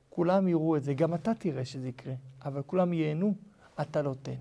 כולם 0.09 0.47
יראו 0.47 0.77
את 0.77 0.83
זה, 0.83 0.93
גם 0.93 1.13
אתה 1.13 1.33
תראה 1.33 1.65
שזה 1.65 1.87
יקרה, 1.87 2.13
אבל 2.45 2.61
כולם 2.61 2.93
ייהנו, 2.93 3.33
אתה 3.81 4.01
לא 4.01 4.15
תהנה. 4.21 4.37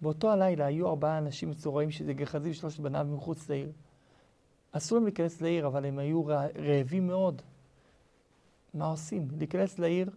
באותו 0.00 0.30
הלילה 0.30 0.66
היו 0.66 0.88
ארבעה 0.88 1.18
אנשים 1.18 1.50
מצורעים 1.50 1.90
שזה 1.90 2.12
גחזי 2.12 2.50
ושלושת 2.50 2.80
בניו 2.80 3.06
מחוץ 3.10 3.48
לעיר. 3.48 3.72
אסור 4.72 4.98
להם 4.98 5.04
להיכנס 5.04 5.40
לעיר, 5.40 5.66
אבל 5.66 5.84
הם 5.84 5.98
היו 5.98 6.22
רעבים 6.56 7.06
מאוד. 7.06 7.42
מה 8.74 8.86
עושים? 8.86 9.28
להיכנס 9.38 9.78
לעיר, 9.78 10.10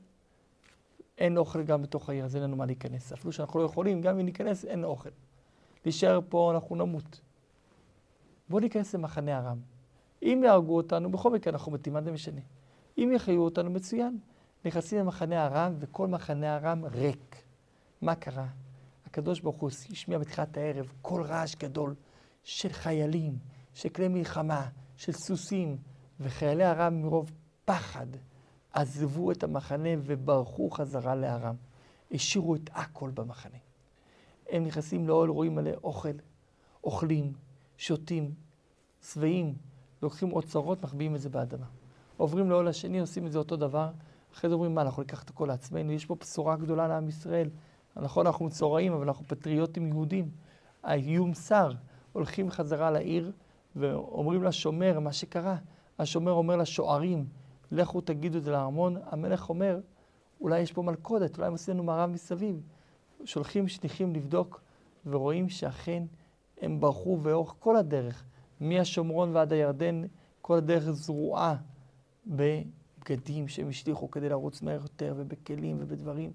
אין 1.18 1.38
אוכל 1.38 1.64
גם 1.64 1.82
בתוך 1.82 2.10
העיר, 2.10 2.26
אז 2.26 2.36
אין 2.36 2.44
לנו 2.44 2.56
מה 2.56 2.66
להיכנס. 2.66 3.14
אפילו 3.14 3.32
שאנחנו 3.32 3.60
לא 3.60 3.66
יכולים, 3.66 4.02
גם 4.02 4.20
אם 4.20 4.26
ניכנס, 4.26 4.66
אין 4.66 4.84
אוכל. 4.84 5.10
להישאר 5.86 6.20
פה, 6.30 6.52
אנחנו 6.54 6.76
נמות. 6.76 7.22
בואו 8.50 8.62
ניכנס 8.62 8.96
למחנה 8.96 9.40
ארם. 9.40 9.73
אם 10.24 10.42
יהרגו 10.46 10.78
אותנו, 10.78 11.12
בכל 11.12 11.32
מקרה 11.32 11.54
אנחנו 11.54 11.72
מתים, 11.72 11.94
מה 11.94 12.02
זה 12.02 12.12
משנה? 12.12 12.42
אם 12.98 13.12
יחיו 13.16 13.42
אותנו, 13.42 13.70
מצוין. 13.70 14.20
נכנסים 14.66 15.00
למחנה 15.00 15.46
ארם, 15.46 15.76
וכל 15.80 16.08
מחנה 16.08 16.56
ארם 16.56 16.86
ריק. 16.86 17.44
מה 18.02 18.16
קרה? 18.16 18.48
הקדוש 19.06 19.40
ברוך 19.40 19.56
הוא 19.56 19.70
השמיע 19.92 20.20
בתחילת 20.20 20.58
הערב 20.58 20.92
קול 21.02 21.24
רעש 21.24 21.56
גדול 21.56 21.96
של 22.44 22.70
חיילים, 22.70 23.38
של 23.74 23.90
כלי 23.90 24.08
מלחמה, 24.08 24.68
של 24.98 25.12
סוסים, 25.12 25.78
וחיילי 26.20 26.66
ארם 26.66 27.02
מרוב 27.02 27.32
פחד 27.66 28.08
עזבו 28.74 29.32
את 29.32 29.44
המחנה 29.44 29.90
וברחו 30.00 30.70
חזרה 30.70 31.16
לארם. 31.16 31.56
השאירו 32.12 32.56
את 32.56 32.70
הכל 32.74 33.10
במחנה. 33.14 33.58
הם 34.50 34.64
נכנסים 34.64 35.08
לאוהל, 35.08 35.30
רואים 35.30 35.56
מלא 35.56 35.72
אוכל, 35.84 36.10
אוכלים, 36.84 37.34
שותים, 37.78 38.34
שבעים, 39.02 39.56
לוקחים 40.04 40.34
אוצרות, 40.34 40.84
מחביאים 40.84 41.16
את 41.16 41.22
זה 41.22 41.30
באדמה. 41.30 41.66
עוברים 42.18 42.50
לאוהל 42.50 42.68
השני, 42.68 43.00
עושים 43.00 43.26
את 43.26 43.32
זה 43.32 43.40
אותו 43.40 43.56
דבר. 43.56 43.90
אחרי 44.34 44.50
זה 44.50 44.54
אומרים, 44.54 44.76
מה, 44.76 44.82
אנחנו 44.82 45.02
ניקח 45.02 45.24
את 45.24 45.30
הכל 45.30 45.46
לעצמנו? 45.46 45.92
יש 45.92 46.06
פה 46.06 46.16
בשורה 46.16 46.56
גדולה 46.56 46.88
לעם 46.88 47.10
ישראל. 47.10 47.50
נכון, 47.96 48.26
אנחנו 48.26 48.46
מצורעים, 48.46 48.94
אבל 48.94 49.08
אנחנו 49.08 49.26
פטריוטים 49.28 49.88
יהודים. 49.88 50.30
האיום 50.84 51.34
שר, 51.34 51.72
הולכים 52.14 52.52
חזרה 52.52 52.92
לעיר 52.92 53.32
ואומרים 53.76 54.44
לשומר 54.44 55.00
מה 55.00 55.14
שקרה. 55.14 55.58
השומר 56.00 56.32
אומר 56.32 56.56
לשוערים, 56.56 57.26
לכו 57.72 58.02
תגידו 58.02 58.38
את 58.38 58.44
זה 58.44 58.52
לארמון. 58.52 58.98
המלך 59.06 59.50
אומר, 59.50 59.80
אולי 60.42 60.60
יש 60.60 60.72
פה 60.72 60.82
מלכודת, 60.82 61.38
אולי 61.38 61.48
הם 61.48 61.54
עושים 61.54 61.74
לנו 61.74 61.84
מערב 61.84 62.10
מסביב. 62.10 62.62
שולחים 63.26 63.68
שליחים 63.68 64.14
לבדוק, 64.14 64.62
ורואים 65.06 65.50
שאכן 65.50 66.04
הם 66.62 66.80
ברחו 66.80 67.20
ואורך 67.22 67.56
כל 67.60 67.76
הדרך, 67.76 68.24
מהשומרון 68.64 69.36
ועד 69.36 69.54
הירדן, 69.54 70.02
כל 70.42 70.58
הדרך 70.58 70.92
זרועה 70.92 71.56
בבגדים 72.28 73.48
שהם 73.48 73.70
השליכו 73.70 74.12
כדי 74.12 74.30
לרוץ 74.30 74.62
מהר 74.62 74.82
יותר, 74.82 75.14
ובכלים 75.18 75.78
ובדברים. 75.80 76.32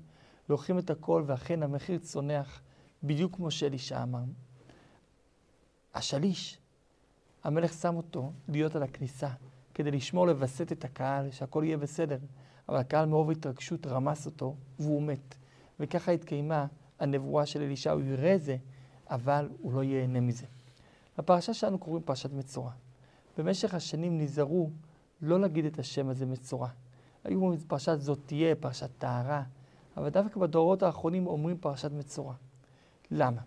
לוקחים 0.49 0.79
את 0.79 0.91
הכל, 0.91 1.23
ואכן 1.27 1.63
המחיר 1.63 1.99
צונח, 1.99 2.63
בדיוק 3.03 3.37
כמו 3.37 3.51
שאלישע 3.51 4.03
אמר. 4.03 4.23
השליש, 5.95 6.59
המלך 7.45 7.73
שם 7.73 7.97
אותו 7.97 8.33
להיות 8.49 8.77
על 8.77 8.83
הכניסה, 8.83 9.29
כדי 9.75 9.91
לשמור, 9.91 10.27
לווסת 10.27 10.73
את 10.73 10.85
הקהל, 10.85 11.31
שהכל 11.31 11.63
יהיה 11.67 11.77
בסדר. 11.77 12.19
אבל 12.69 12.77
הקהל 12.77 13.07
מרוב 13.07 13.31
התרגשות 13.31 13.87
רמס 13.87 14.27
אותו, 14.27 14.57
והוא 14.79 15.03
מת. 15.03 15.35
וככה 15.81 16.13
התקיימה 16.13 16.67
הנבואה 17.01 17.47
של 17.47 17.63
אלישע, 17.63 17.93
הוא 17.93 18.03
יראה 18.03 18.39
זה, 18.39 18.57
אבל 19.11 19.49
הוא 19.61 19.73
לא 19.73 19.83
ייהנה 19.83 20.21
מזה. 20.21 20.47
בפרשה 21.19 21.55
שלנו 21.55 21.79
קוראים 21.79 22.03
פרשת 22.03 22.33
מצורע. 22.33 22.71
במשך 23.39 23.75
השנים 23.75 24.19
נזהרו 24.19 24.71
לא 25.23 25.41
להגיד 25.41 25.65
את 25.65 25.79
השם 25.79 26.09
הזה 26.09 26.27
מצורע. 26.27 26.69
היו 27.25 27.41
אומרים 27.41 27.59
פרשת 27.61 27.97
זאת 28.01 28.19
תהיה, 28.27 28.55
פרשת 28.55 28.91
טהרה, 28.99 29.43
אבל 29.97 30.09
דווקא 30.09 30.41
בדורות 30.41 30.83
האחרונים 30.83 31.27
אומרים 31.27 31.59
פרשת 31.59 31.93
מצורע. 31.93 32.35
למה? 33.11 33.41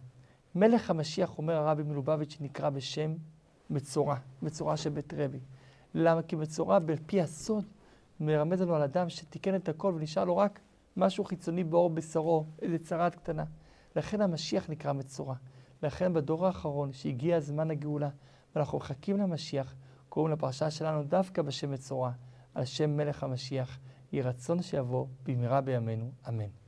מלך 0.55 0.89
המשיח, 0.89 1.37
אומר 1.37 1.53
הרבי 1.53 1.83
מלובביץ', 1.83 2.37
נקרא 2.41 2.69
בשם 2.69 3.13
מצורע, 3.69 4.15
מצורע 4.41 4.77
של 4.77 4.89
בית 4.89 5.13
רבי. 5.13 5.39
למה? 5.93 6.21
כי 6.21 6.35
מצורע 6.35 6.79
בפי 6.79 7.21
הסוד 7.21 7.63
מרמז 8.19 8.61
לנו 8.61 8.75
על 8.75 8.81
אדם 8.81 9.09
שתיקן 9.09 9.55
את 9.55 9.69
הכל 9.69 9.93
ונשאר 9.95 10.25
לו 10.25 10.37
רק 10.37 10.59
משהו 10.97 11.23
חיצוני 11.23 11.63
בעור 11.63 11.89
בשרו, 11.89 12.45
איזה 12.61 12.79
צרת 12.79 13.15
קטנה. 13.15 13.43
לכן 13.95 14.21
המשיח 14.21 14.69
נקרא 14.69 14.93
מצורע. 14.93 15.35
לכן 15.83 16.13
בדור 16.13 16.47
האחרון, 16.47 16.93
שהגיע 16.93 17.39
זמן 17.39 17.71
הגאולה, 17.71 18.09
ואנחנו 18.55 18.77
מחכים 18.77 19.17
למשיח, 19.17 19.75
קוראים 20.09 20.33
לפרשה 20.33 20.71
שלנו 20.71 21.03
דווקא 21.03 21.41
בשם 21.41 21.71
מצורע, 21.71 22.11
על 22.55 22.65
שם 22.65 22.97
מלך 22.97 23.23
המשיח. 23.23 23.79
יהי 24.11 24.21
רצון 24.21 24.61
שיבוא 24.61 25.07
במהרה 25.23 25.61
בימינו, 25.61 26.11
אמן. 26.29 26.60